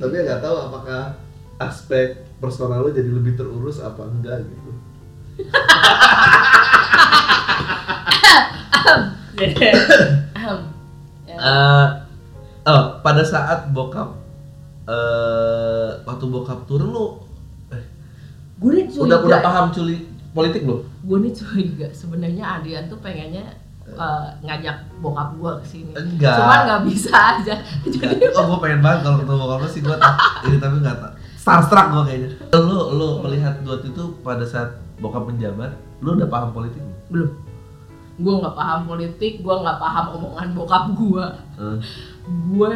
Tapi 0.00 0.14
ya 0.16 0.22
nggak 0.24 0.40
tahu 0.40 0.56
apakah 0.56 1.20
aspek 1.60 2.24
personal 2.40 2.80
lo 2.80 2.88
jadi 2.88 3.12
lebih 3.12 3.36
terurus 3.36 3.84
apa 3.84 4.08
enggak 4.08 4.48
gitu. 4.48 4.72
Eh, 11.32 11.86
oh 12.68 12.82
pada 13.02 13.24
saat 13.26 13.74
bokap 13.74 14.21
eh 14.92 15.88
waktu 16.04 16.24
bokap 16.28 16.68
turun 16.68 16.90
lo 16.92 17.06
eh, 17.72 17.84
gue 18.60 18.70
nih 18.76 18.84
curiga 18.92 19.04
udah 19.08 19.18
udah 19.24 19.40
paham 19.40 19.66
culi 19.72 19.96
politik 20.32 20.62
lo 20.68 20.84
gue 21.02 21.18
nih 21.18 21.32
curiga. 21.34 21.86
Sebenarnya 21.90 22.44
Adrian 22.60 22.86
tuh 22.86 22.98
pengennya 23.02 23.58
eh, 23.88 24.26
ngajak 24.46 24.76
bokap 25.02 25.34
gue 25.34 25.52
ke 25.62 25.66
sini. 25.66 25.92
Enggak. 25.98 26.36
cuman 26.38 26.58
nggak 26.68 26.82
bisa 26.86 27.12
aja. 27.12 27.54
Jadi 27.82 28.16
oh 28.38 28.44
gue 28.54 28.58
pengen 28.62 28.80
banget 28.80 29.00
kalau 29.02 29.16
ketemu 29.18 29.38
bokap 29.42 29.58
lo 29.58 29.68
sih 29.68 29.80
gue 29.82 29.96
ini 30.46 30.56
tapi 30.62 30.76
nggak 30.78 30.96
tak 31.00 31.12
starstruck 31.36 31.86
gue 31.90 32.02
kayaknya. 32.06 32.28
Lo 32.54 32.78
lo 32.94 33.08
melihat 33.26 33.54
waktu 33.66 33.90
itu 33.90 34.02
pada 34.22 34.44
saat 34.46 34.78
bokap 35.02 35.26
menjabat 35.26 35.74
lo 36.02 36.14
udah 36.14 36.28
paham 36.30 36.50
politik 36.54 36.78
belum? 36.82 36.94
belum. 37.10 37.30
Gue 38.22 38.34
nggak 38.44 38.54
paham 38.54 38.80
politik 38.86 39.32
gue 39.42 39.54
nggak 39.54 39.78
paham 39.82 40.04
omongan 40.20 40.48
bokap 40.54 40.84
gue 40.94 41.26
Eh, 41.62 41.78
gue 42.26 42.70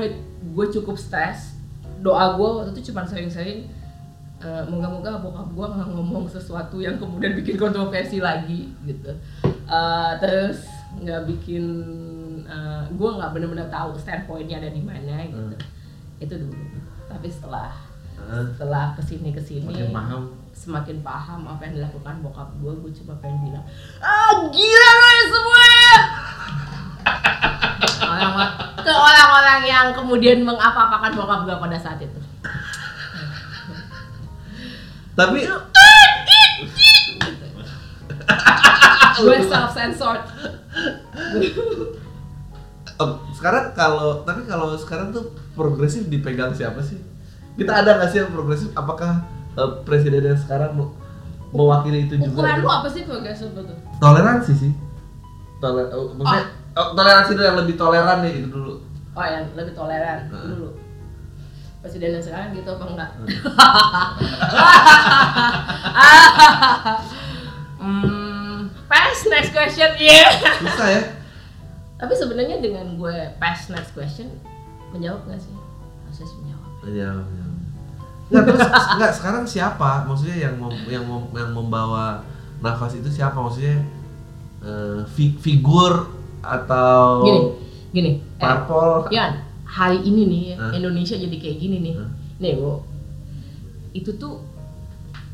gue 0.47 0.67
cukup 0.79 0.95
stres 0.99 1.56
doa 2.01 2.37
gue 2.37 2.49
waktu 2.61 2.71
itu 2.77 2.93
cuma 2.93 3.07
sering-sering 3.07 3.69
eh, 4.43 4.65
moga-moga 4.69 5.21
bokap 5.21 5.49
gue 5.53 5.67
nggak 5.77 5.89
ngomong 5.97 6.25
sesuatu 6.29 6.81
yang 6.81 7.01
kemudian 7.01 7.33
bikin 7.37 7.57
kontroversi 7.57 8.21
lagi 8.21 8.73
gitu. 8.85 9.13
Eh, 9.47 10.13
terus 10.21 10.69
nggak 10.97 11.29
bikin 11.29 11.65
eh, 12.45 12.85
gue 12.93 13.11
nggak 13.17 13.31
benar-benar 13.33 13.69
tahu 13.73 13.97
standpointnya 13.97 14.61
ada 14.61 14.71
di 14.73 14.83
mana 14.83 15.25
gitu. 15.25 15.57
Itu 16.21 16.35
dulu. 16.37 16.65
Tapi 17.09 17.29
setelah 17.33 17.73
eh, 18.21 18.45
setelah 18.55 18.93
ke 18.97 19.03
sini 19.05 19.31
ke 19.33 19.43
sini 19.43 19.69
makin 19.69 19.93
paham? 19.93 20.23
semakin 20.57 21.05
paham 21.05 21.45
apa 21.45 21.69
yang 21.69 21.85
dilakukan 21.85 22.25
bokap 22.25 22.49
gue 22.65 22.73
gue 22.81 22.93
cuma 23.05 23.13
pengen 23.21 23.45
bilang 23.45 23.65
ah 24.01 24.49
gila 24.49 24.91
lo 24.97 25.09
ya 25.13 25.25
semua 25.29 25.61
orang 28.17 28.76
ke 28.87 28.93
orang-orang 28.95 29.61
yang 29.67 29.87
kemudian 29.91 30.47
mengapa-apakan 30.47 31.11
bokap 31.19 31.41
gue 31.43 31.57
pada 31.59 31.79
saat 31.83 31.99
itu 31.99 32.21
tapi 35.19 35.43
gue 39.17 39.39
self 39.51 39.75
censored 39.75 40.23
sekarang 43.37 43.77
kalau 43.77 44.25
tapi 44.25 44.49
kalau 44.49 44.73
sekarang 44.81 45.13
tuh 45.13 45.37
progresif 45.53 46.09
dipegang 46.09 46.57
siapa 46.57 46.81
sih? 46.81 46.97
Kita 47.57 47.85
ada 47.85 48.01
nggak 48.01 48.09
sih 48.09 48.19
yang 48.25 48.33
progresif? 48.33 48.73
Apakah 48.73 49.23
eh, 49.55 49.71
presiden 49.85 50.25
yang 50.25 50.41
sekarang 50.41 50.73
me- 50.73 50.97
mewakili 51.53 52.09
itu 52.09 52.17
juga? 52.17 52.43
ukuran 52.43 52.57
lu 52.65 52.69
apa 52.73 52.89
sih 52.89 53.05
progresif 53.05 53.53
itu 53.53 53.63
Toleransi 54.01 54.53
sih. 54.57 54.73
Toler, 55.57 55.89
maksudnya 55.89 56.45
oh, 56.45 56.56
toleransi 56.77 57.31
itu 57.33 57.43
yang 57.43 57.57
lebih 57.57 57.75
toleran 57.75 58.21
nih 58.21 58.45
itu 58.45 58.49
dulu. 58.53 58.75
oh 59.17 59.25
yang 59.25 59.49
lebih 59.57 59.73
toleran 59.73 60.29
Heeh. 60.29 60.47
dulu 60.53 60.69
presiden 61.81 62.19
yang 62.19 62.25
sekarang 62.25 62.49
gitu 62.53 62.69
apa 62.69 62.85
enggak 62.85 63.11
hmm, 67.81 68.57
pass 68.87 69.19
next 69.31 69.51
question 69.53 69.91
yeah 69.97 70.31
Susah 70.61 70.89
ya? 70.91 71.03
Tapi 71.97 72.13
sebenarnya 72.13 72.61
dengan 72.61 73.01
gue 73.01 73.17
pass 73.41 73.73
next 73.73 73.97
question 73.97 74.29
menjawab 74.93 75.25
nggak 75.25 75.41
sih? 75.41 75.55
Harusnya 76.05 76.29
menjawab. 76.45 76.69
Iya. 76.85 77.11
iya. 77.25 77.47
Nggak 78.29 78.43
terus 78.53 78.61
nggak 79.01 79.13
sekarang 79.17 79.45
siapa? 79.49 80.05
Maksudnya 80.05 80.37
yang 80.37 80.61
mem, 80.61 80.77
yang 80.93 81.05
mem- 81.09 81.33
yang 81.33 81.57
membawa 81.57 82.21
nafas 82.61 83.01
itu 83.01 83.09
siapa? 83.09 83.41
Maksudnya 83.41 83.81
eh, 84.61 85.01
fi- 85.09 85.41
figur 85.41 86.13
atau 86.49 87.23
Gini, 87.23 87.41
gini. 87.93 88.11
Eh, 88.17 88.23
parpol? 88.39 89.11
Yan, 89.11 89.33
hari 89.65 89.99
ini 90.01 90.23
nih 90.25 90.45
Hah? 90.55 90.73
Indonesia 90.73 91.15
jadi 91.15 91.35
kayak 91.35 91.59
gini 91.59 91.77
nih. 91.81 91.95
Hah? 91.97 92.09
Nih, 92.39 92.53
Bu. 92.55 92.81
Itu 93.93 94.15
tuh 94.15 94.45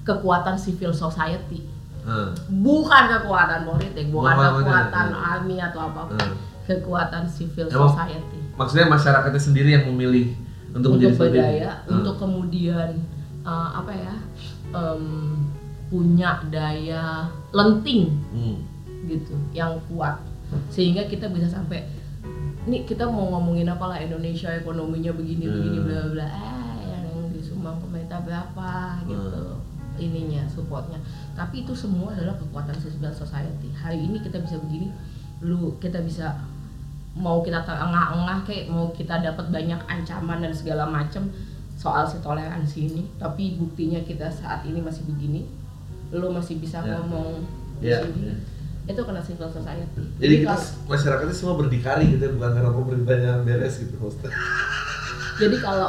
kekuatan 0.03 0.57
civil 0.57 0.91
society. 0.91 1.63
Eh, 2.03 2.31
Bukan 2.51 3.03
kekuatan 3.09 3.63
politik, 3.65 4.09
bukan 4.09 4.33
Bukan, 4.33 4.51
kekuatan 4.59 5.07
bukan. 5.09 5.27
army 5.31 5.57
atau 5.57 5.81
apa 5.85 6.01
pun. 6.07 6.19
eh. 6.19 6.35
Kekuatan 6.65 7.25
civil 7.27 7.67
Emang- 7.67 7.91
society. 7.91 8.39
Maksudnya 8.53 8.87
masyarakatnya 8.87 9.39
sendiri 9.41 9.71
yang 9.73 9.87
memilih 9.89 10.35
untuk, 10.73 10.95
Untuk 10.95 11.09
menjadi 11.09 11.19
berdaya, 11.19 11.71
Eh. 11.81 11.93
untuk 11.93 12.15
kemudian 12.17 12.89
eh, 13.43 13.69
apa 13.73 13.93
ya? 13.93 14.15
em, 14.73 15.37
punya 15.87 16.41
daya 16.49 17.29
lenting 17.51 18.09
Hmm. 18.33 18.57
gitu 19.05 19.37
yang 19.53 19.77
kuat 19.85 20.17
sehingga 20.69 21.05
kita 21.05 21.29
bisa 21.29 21.49
sampai 21.49 21.85
nih 22.63 22.83
kita 22.83 23.05
mau 23.05 23.27
ngomongin 23.29 23.67
apa 23.67 23.85
lah 23.87 23.99
Indonesia 23.99 24.53
ekonominya 24.53 25.11
begini 25.11 25.45
begini 25.45 25.79
Hmm. 25.79 25.87
bla 25.87 25.99
bla 26.01 26.11
bla 26.15 26.27
eh 26.27 26.63
yang 26.89 27.05
disumbang 27.31 27.77
pemerintah 27.79 28.21
berapa 28.21 28.71
gitu 29.05 29.59
ininya 29.99 30.47
supportnya 30.47 30.99
tapi 31.33 31.63
itu 31.63 31.73
semua 31.73 32.13
adalah 32.13 32.35
kekuatan 32.35 32.75
civil 32.75 33.11
society 33.11 33.69
hari 33.73 34.01
ini 34.01 34.19
kita 34.19 34.39
bisa 34.39 34.57
begini 34.59 34.89
lu 35.41 35.75
kita 35.77 36.01
bisa 36.01 36.39
mau 37.13 37.43
kita 37.43 37.61
terengah-engah 37.61 38.41
kayak 38.43 38.73
mau 38.73 38.89
kita 38.89 39.21
dapat 39.21 39.51
banyak 39.51 39.81
ancaman 39.85 40.41
dan 40.41 40.53
segala 40.53 40.87
macam 40.87 41.29
soal 41.75 42.07
si 42.07 42.17
toleransi 42.19 42.79
ini 42.87 43.03
tapi 43.19 43.59
buktinya 43.59 44.01
kita 44.01 44.31
saat 44.31 44.65
ini 44.65 44.79
masih 44.79 45.05
begini 45.05 45.45
lu 46.11 46.31
masih 46.31 46.57
bisa 46.57 46.81
Ya. 46.81 46.95
ngomong 46.95 47.43
di 47.83 47.91
Ya. 47.91 48.01
sini 48.01 48.33
itu 48.83 48.99
kena 48.99 49.21
civil 49.21 49.47
society. 49.47 50.03
Jadi 50.19 50.33
kita 50.41 50.53
kalau- 50.53 50.73
masyarakatnya 50.89 51.33
semua 51.33 51.55
berdikari 51.55 52.05
gitu 52.11 52.21
ya, 52.21 52.31
bukan 52.33 52.51
karena 52.53 52.71
pemerintahnya 52.71 53.33
beres 53.43 53.79
gitu 53.79 53.95
maksudnya. 53.97 54.31
jadi 55.39 55.57
kalau 55.59 55.89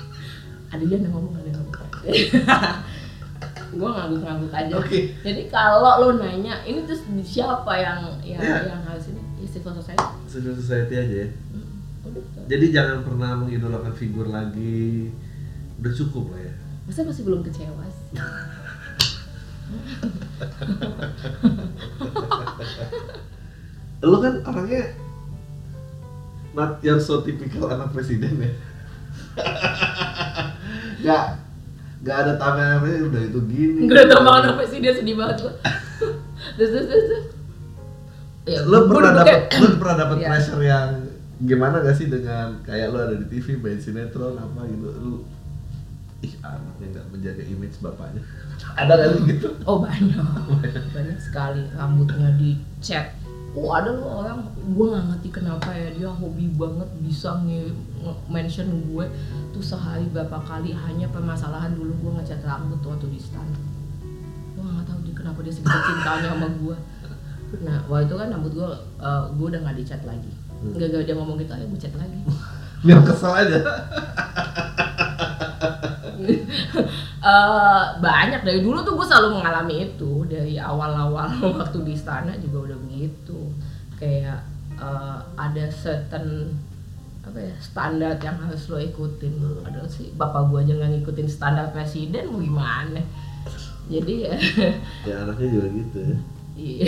ada 0.72 0.82
yang 0.82 1.02
ngomong 1.06 1.34
ada 1.34 1.46
yang 1.46 1.58
ngomong. 1.60 1.74
Gue 3.76 3.84
ngangguk-ngangguk 3.84 4.50
aja. 4.50 4.72
Oke. 4.74 5.12
jadi 5.20 5.40
kalau 5.48 6.00
lo 6.00 6.08
nanya 6.16 6.62
ini 6.62 6.82
terus 6.82 7.04
siapa 7.22 7.76
yang 7.76 8.00
yang 8.22 8.40
Ya. 8.40 8.56
yang 8.64 8.80
harus 8.82 9.10
ini? 9.10 9.20
Ya 9.36 9.46
civil 9.46 9.72
society. 9.74 10.06
Civil 10.24 10.54
society 10.56 10.94
aja 10.96 11.14
ya. 11.24 11.28
Hmm, 11.52 11.68
udah 12.06 12.22
tuh. 12.24 12.42
jadi 12.48 12.64
jangan 12.72 12.96
pernah 13.04 13.30
mengidolakan 13.36 13.92
figur 13.92 14.26
lagi. 14.26 15.12
Udah 15.76 15.92
cukup 15.92 16.32
lah 16.32 16.40
ya. 16.40 16.52
Masa 16.86 17.02
masih 17.04 17.22
belum 17.26 17.42
kecewa 17.42 17.84
sih 17.84 18.16
lu 24.06 24.16
kan 24.22 24.34
orangnya 24.46 24.94
not 26.54 26.78
your 26.80 26.96
so 26.96 27.20
typical 27.20 27.66
anak 27.68 27.90
presiden 27.90 28.38
ya 28.38 28.50
nggak 31.02 31.24
nggak 32.00 32.16
ada 32.22 32.32
tambahan 32.38 32.80
udah 32.80 33.22
itu 33.24 33.40
gini 33.50 33.90
tau 34.06 34.22
banget 34.22 34.54
apa 34.54 34.62
sih 34.64 34.78
dia 34.78 34.92
sedih 34.94 35.16
banget 35.18 35.42
gua. 35.42 35.52
Terus 36.56 36.70
terus 36.70 36.86
terus. 36.86 37.24
Ya, 38.46 38.62
lu 38.62 38.86
gua 38.86 39.02
pernah 39.02 39.12
dapat 39.18 39.40
lu 39.58 39.66
pernah 39.80 39.96
dapat 39.98 40.16
Iya. 40.22 40.28
pressure 40.30 40.62
yang 40.62 40.88
gimana 41.36 41.84
gak 41.84 41.96
sih 41.98 42.06
dengan 42.08 42.62
kayak 42.64 42.94
lu 42.94 42.98
ada 43.02 43.14
di 43.18 43.26
TV 43.28 43.58
main 43.58 43.76
sinetron 43.76 44.38
apa 44.38 44.60
gitu 44.70 44.88
lu 44.96 45.14
ih 46.24 46.32
anaknya 46.40 46.86
nggak 46.96 47.06
menjaga 47.12 47.42
image 47.44 47.76
bapaknya 47.82 48.22
ada 48.80 48.92
gak 48.96 49.08
sih 49.12 49.22
gitu 49.36 49.48
Oh 49.68 49.82
banyak, 49.82 50.16
banyak 50.94 51.18
sekali 51.20 51.60
rambutnya 51.74 52.32
dicat. 52.40 53.12
Oh 53.56 53.72
ada 53.72 53.88
loh 53.88 54.20
orang, 54.20 54.52
gue 54.52 54.86
nggak 54.92 55.04
ngerti 55.08 55.28
kenapa 55.32 55.72
ya 55.72 55.88
dia 55.96 56.12
hobi 56.12 56.44
banget 56.52 56.92
bisa 57.00 57.40
nge 57.40 57.72
mention 58.28 58.68
gue 58.84 59.08
tuh 59.56 59.64
sehari 59.64 60.04
berapa 60.12 60.36
kali 60.44 60.76
hanya 60.76 61.08
permasalahan 61.08 61.72
dulu 61.72 61.96
gue 62.04 62.10
ngecat 62.20 62.44
rambut 62.44 62.84
waktu 62.84 63.08
di 63.08 63.16
stan. 63.16 63.48
Gue 64.52 64.60
nggak 64.60 64.84
tahu 64.84 64.98
dia 65.08 65.14
kenapa 65.16 65.40
dia 65.40 65.56
segitu 65.56 65.72
cintanya 65.72 66.36
sama 66.36 66.48
gue. 66.52 66.76
Nah 67.64 67.78
waktu 67.88 68.04
itu 68.12 68.14
kan 68.20 68.28
rambut 68.28 68.52
gue, 68.52 68.70
uh, 69.00 69.24
gue 69.32 69.46
udah 69.48 69.60
nggak 69.64 69.76
dicat 69.80 70.04
lagi. 70.04 70.32
Hmm. 70.60 70.76
Gak, 70.76 70.88
gak 70.92 71.04
dia 71.08 71.16
ngomong 71.16 71.40
gitu, 71.40 71.52
ayo 71.56 71.64
gue 71.72 71.80
cat 71.80 71.94
lagi. 71.96 72.20
biar 72.84 73.00
kesel 73.02 73.32
aja 73.32 73.58
Eh, 77.26 77.84
banyak 77.98 78.46
dari 78.46 78.62
dulu 78.62 78.86
tuh 78.86 78.94
gue 78.94 79.02
selalu 79.02 79.42
mengalami 79.42 79.90
itu 79.90 80.22
dari 80.30 80.62
awal-awal 80.62 81.26
waktu 81.58 81.82
di 81.82 81.98
istana 81.98 82.38
juga 82.38 82.70
udah 82.70 82.78
kayak 83.96 84.40
eh, 84.76 85.18
ada 85.36 85.64
certain 85.72 86.52
apa 87.26 87.42
ya 87.42 87.54
standar 87.58 88.14
yang 88.22 88.38
harus 88.38 88.70
lo 88.70 88.78
ikutin. 88.78 89.34
Ada 89.66 89.88
sih 89.90 90.14
bapak 90.14 90.52
gue 90.52 90.58
aja 90.62 90.72
nggak 90.78 90.90
ngikutin 91.00 91.28
standar 91.28 91.74
presiden 91.74 92.30
mau 92.30 92.38
gimana? 92.38 93.02
Jadi 93.86 94.14
ya 94.26 94.34
ya 95.08 95.14
anaknya 95.26 95.48
juga 95.50 95.68
gitu 95.74 95.98
ya. 95.98 96.16
iya. 96.56 96.86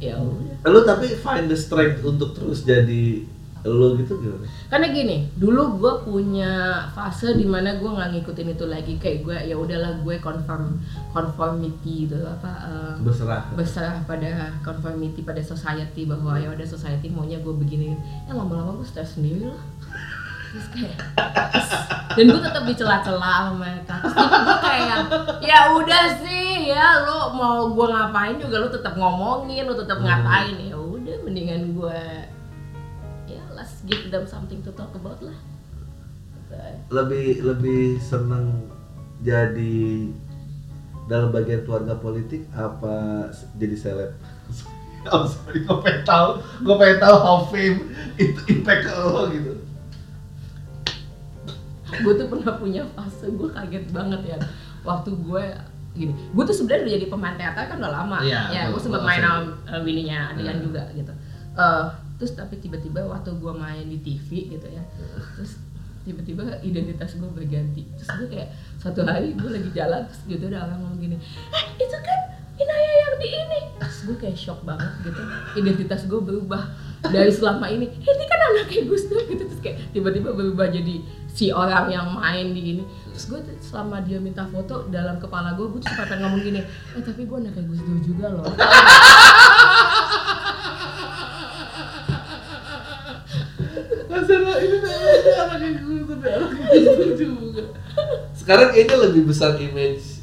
ya 0.10 0.14
udah 0.18 0.68
lu 0.68 0.80
tapi 0.82 1.14
find 1.14 1.46
the 1.46 1.56
strength 1.56 2.02
untuk 2.02 2.34
terus 2.34 2.66
jadi 2.66 3.22
lu 3.64 3.96
gitu 3.96 4.14
gimana? 4.16 4.46
Karena 4.66 4.86
gini 4.88 5.16
dulu 5.34 5.62
gue 5.76 5.94
punya 6.04 6.52
fase 6.88 7.32
di 7.32 7.42
mana 7.42 7.74
gue 7.74 7.86
nggak 7.86 8.10
ngikutin 8.12 8.48
itu 8.52 8.64
lagi. 8.64 8.94
Kayak 8.96 9.18
gue 9.22 9.36
ya 9.44 9.56
udahlah 9.56 9.98
gue 9.98 10.16
conform 10.18 10.78
conformity 11.10 12.04
itu 12.04 12.18
apa 12.20 12.50
eh, 12.64 12.94
berserah. 13.00 13.42
berserah 13.52 14.02
pada 14.04 14.30
conformity 14.60 15.20
pada 15.20 15.40
society 15.40 16.04
bahwa 16.04 16.34
ya 16.34 16.50
udah 16.50 16.64
society 16.64 17.08
maunya 17.08 17.38
gue 17.38 17.52
begini. 17.52 17.98
Ya 18.24 18.32
lama-lama 18.32 18.76
gue 18.76 18.86
stres 18.86 19.14
sendiri 19.14 19.46
lah. 19.46 19.62
Terus 20.48 20.66
kayak 20.70 20.96
terus- 21.52 21.86
dan 22.08 22.24
gue 22.26 22.40
tetap 22.40 22.62
dicela-cela 22.64 23.20
sama 23.44 23.52
mereka. 23.58 23.94
Terus 24.00 24.16
gue 24.16 24.58
kayak 24.62 24.98
ya 25.40 25.58
udah 25.72 26.04
sih 26.18 26.46
ya 26.68 27.04
lo 27.04 27.32
mau 27.32 27.68
gue 27.68 27.86
ngapain 27.86 28.36
juga 28.36 28.56
lo 28.58 28.68
tetap 28.68 28.94
ngomongin 28.94 29.64
lo 29.64 29.74
tetap 29.74 29.98
Hmm. 29.98 30.06
ngatain 30.06 30.56
ya 30.64 30.76
udah 30.76 31.16
mendingan 31.22 31.74
gue 31.74 32.00
give 33.88 34.08
them 34.08 34.24
something 34.24 34.60
to 34.60 34.70
talk 34.72 34.92
about 34.92 35.18
lah 35.18 35.36
lebih 36.88 37.42
lebih 37.42 37.82
seneng 37.98 38.68
jadi 39.20 40.08
dalam 41.04 41.28
bagian 41.28 41.64
keluarga 41.64 41.92
politik 41.94 42.44
apa 42.52 43.28
jadi 43.54 43.74
seleb? 43.74 44.12
Oh 45.08 45.24
sorry, 45.24 45.62
gue 45.62 45.78
pengen 45.78 46.02
tahu, 46.04 46.28
gue 46.60 46.74
pengen 46.74 46.98
tahu 46.98 47.16
how 47.16 47.38
fame 47.46 47.86
itu 48.16 48.40
impact 48.50 48.82
ke 48.82 48.92
lo 48.92 49.30
gitu. 49.30 49.52
gue 51.88 52.12
tuh 52.14 52.26
pernah 52.28 52.52
punya 52.54 52.82
fase 52.92 53.26
gue 53.26 53.48
kaget 53.48 53.84
banget 53.88 54.20
ya 54.26 54.38
waktu 54.82 55.10
gue 55.14 55.44
gini 55.94 56.12
gue 56.12 56.42
tuh 56.44 56.52
sebenarnya 56.52 56.82
udah 56.84 56.94
jadi 56.94 57.06
pemain 57.08 57.34
teater 57.34 57.64
kan 57.66 57.76
udah 57.78 57.92
lama 57.94 58.18
Iya, 58.20 58.40
ya 58.52 58.62
gue 58.68 58.78
sempet 58.78 59.00
main 59.00 59.18
sama 59.18 59.38
uh, 59.66 59.80
bininya 59.80 60.34
Adian 60.34 60.56
Hmm. 60.56 60.64
juga 60.66 60.82
gitu 60.92 61.12
Eh, 61.58 61.84
terus 62.18 62.34
tapi 62.34 62.58
tiba-tiba 62.58 63.06
waktu 63.06 63.30
gue 63.32 63.52
main 63.54 63.86
di 63.86 63.98
TV 63.98 64.50
gitu 64.52 64.66
ya 64.66 64.82
terus 65.38 65.62
tiba-tiba 66.02 66.40
identitas 66.64 67.14
gue 67.14 67.28
berganti. 67.28 67.84
Terus 67.94 68.08
gue 68.16 68.28
kayak 68.32 68.48
satu 68.80 69.04
hari 69.04 69.36
gue 69.36 69.50
lagi 69.50 69.68
jalan 69.70 70.08
terus 70.08 70.20
gitu 70.24 70.44
ada 70.48 70.64
orang 70.64 70.80
ngomong 70.80 70.98
gini 70.98 71.16
eh 71.52 71.64
itu 71.76 71.98
kan 72.00 72.20
Inaya 72.58 72.90
yang 72.98 73.14
di 73.22 73.28
ini. 73.30 73.60
Terus 73.78 73.98
gue 74.02 74.16
kayak 74.18 74.34
shock 74.34 74.66
banget 74.66 74.90
gitu 75.06 75.22
identitas 75.54 76.10
gue 76.10 76.18
berubah 76.18 76.74
dari 77.06 77.30
selama 77.30 77.70
ini. 77.70 77.86
"Eh, 77.86 78.10
ini 78.10 78.24
kan 78.26 78.40
anaknya 78.50 78.82
Gus 78.82 79.06
Dur. 79.06 79.22
Gitu 79.22 79.46
terus 79.46 79.62
kayak 79.62 79.94
tiba-tiba 79.94 80.34
berubah 80.34 80.66
jadi 80.66 80.98
si 81.30 81.54
orang 81.54 81.86
yang 81.86 82.10
main 82.10 82.50
di 82.50 82.74
ini. 82.74 82.82
Terus 83.14 83.30
gue 83.30 83.38
selama 83.62 84.02
dia 84.02 84.18
minta 84.18 84.42
foto 84.42 84.90
dalam 84.90 85.22
kepala 85.22 85.54
gue 85.54 85.70
gue 85.70 85.78
tuh 85.78 85.92
pengen 85.94 86.18
ngomong 86.24 86.40
gini 86.40 86.60
eh 86.64 87.02
tapi 87.04 87.28
gue 87.28 87.36
anaknya 87.36 87.62
Gus 87.62 87.78
Dur 87.78 87.98
juga 88.02 88.26
loh 88.32 88.48
Masalah 94.08 94.56
ini 94.58 94.76
ada 94.80 94.92
anaknya 95.46 95.70
gue 95.78 95.98
tapi 96.08 96.26
anaknya 96.26 96.56
gue 96.56 96.57
juga. 97.16 97.64
Sekarang 98.36 98.68
kayaknya 98.72 98.96
lebih 99.10 99.22
besar 99.28 99.56
image 99.58 100.22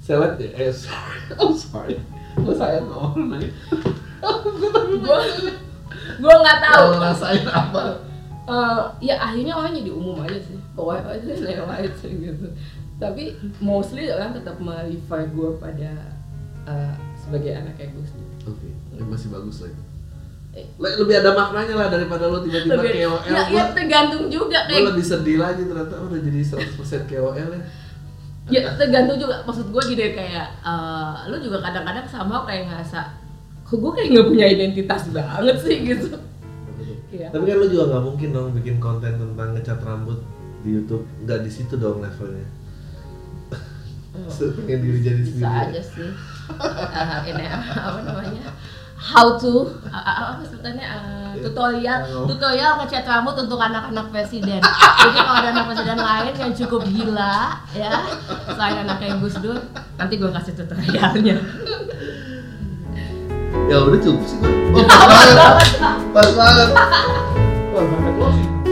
seleb 0.00 0.36
ya. 0.40 0.50
Eh 0.56 0.72
sorry, 0.72 1.20
I'm 1.36 1.52
sorry. 1.68 1.96
Gue 2.34 2.54
sayang 2.54 2.90
orang 2.90 3.38
lain. 3.38 3.52
gue 5.04 5.18
gue 6.14 6.34
nggak 6.34 6.58
tahu 6.60 6.86
Kalau 6.94 7.00
rasain 7.00 7.44
apa? 7.48 7.82
Eh, 8.44 9.08
ya 9.08 9.16
akhirnya 9.16 9.56
orang 9.56 9.72
jadi 9.72 9.88
umum 9.88 10.20
aja 10.20 10.36
sih 10.36 10.60
pokoknya 10.76 11.16
aja 11.16 11.32
lewat 11.32 11.96
gitu 12.04 12.52
tapi 13.00 13.40
mostly 13.56 14.12
orang 14.12 14.36
tetap 14.36 14.60
merefer 14.60 15.32
gue 15.32 15.50
pada 15.56 16.12
eh, 16.68 16.94
sebagai 17.16 17.56
anak 17.56 17.80
Dur. 17.80 18.04
Oke, 18.52 18.68
ini 18.68 19.04
masih 19.08 19.32
bagus 19.32 19.64
lagi. 19.64 19.80
Le- 20.54 20.96
Lebih 20.96 21.14
ada 21.16 21.30
maknanya 21.32 21.74
lah 21.76 21.88
daripada 21.88 22.24
lo 22.24 22.38
tiba-tiba 22.40 22.74
Lebih- 22.76 22.94
KOL. 23.04 23.18
ya, 23.26 23.42
ya 23.48 23.62
tergantung 23.70 24.24
juga 24.26 24.58
gue 24.62 24.70
kayak 24.72 24.86
lebih 24.88 25.04
sedih 25.04 25.36
lagi 25.36 25.62
ternyata 25.62 25.94
udah 26.00 26.20
jadi 26.20 26.40
100% 26.40 26.78
KOL 27.06 27.34
ya. 27.34 27.46
ya 28.46 28.60
tergantung 28.74 29.16
juga 29.16 29.42
maksud 29.42 29.66
gue 29.66 29.82
gini 29.88 30.12
kayak 30.12 30.48
eh, 30.60 31.14
lu 31.26 31.36
juga 31.40 31.58
kadang-kadang 31.60 32.06
sama 32.06 32.44
kayak 32.44 32.68
ngerasa 32.68 33.00
kok 33.64 33.76
gue 33.76 33.92
kayak 33.92 34.08
nggak 34.10 34.26
punya 34.28 34.46
identitas 34.48 35.02
banget 35.08 35.56
sih 35.60 35.78
gitu 35.84 36.08
Iya. 37.10 37.30
Tapi 37.30 37.46
kan 37.46 37.56
lo 37.56 37.66
juga 37.68 37.84
nggak 37.88 38.04
mungkin 38.04 38.28
dong 38.28 38.50
bikin 38.52 38.76
konten 38.76 39.14
tentang 39.14 39.54
ngecat 39.54 39.78
rambut 39.80 40.18
di 40.60 40.74
YouTube, 40.74 41.06
nggak 41.20 41.40
di 41.40 41.50
situ 41.52 41.74
dong 41.76 42.02
levelnya. 42.02 42.42
Hmm. 44.10 44.26
Pengen 44.58 44.78
diri 44.80 44.98
jadi 45.00 45.20
bisa 45.22 45.38
sendiri. 45.40 45.62
aja 45.70 45.82
sih 45.84 46.10
Eh, 46.44 47.20
ini 47.28 47.44
apa 47.46 48.00
namanya 48.02 48.50
how 49.04 49.36
to 49.36 49.68
a- 49.86 50.00
apa 50.32 50.42
sebutannya 50.42 50.86
Eh, 51.34 51.42
tutorial 51.42 51.98
tutorial 52.24 52.78
ngecat 52.78 53.04
rambut 53.04 53.36
untuk 53.36 53.58
anak-anak 53.58 54.06
presiden 54.08 54.62
jadi 54.98 55.18
kalau 55.18 55.36
ada 55.36 55.48
anak 55.50 55.64
presiden 55.68 55.98
lain 55.98 56.32
yang 56.32 56.52
cukup 56.54 56.80
gila 56.86 57.36
ya 57.74 57.92
selain 58.48 58.76
anak 58.80 58.96
kayak 58.96 59.18
Gus 59.18 59.36
Dur 59.38 59.58
nanti 59.94 60.14
gue 60.14 60.30
kasih 60.30 60.54
tutorialnya 60.54 61.36
Ya 63.64 63.80
udah 63.80 63.96
cukup 63.96 64.22
sih 64.24 64.36
gue. 64.38 64.50
Oh, 64.74 64.84
pas 64.84 65.24
banget. 65.32 65.56
Pas 66.12 66.28
banget. 66.34 66.68
Pas 67.72 67.86
banget. 67.86 68.63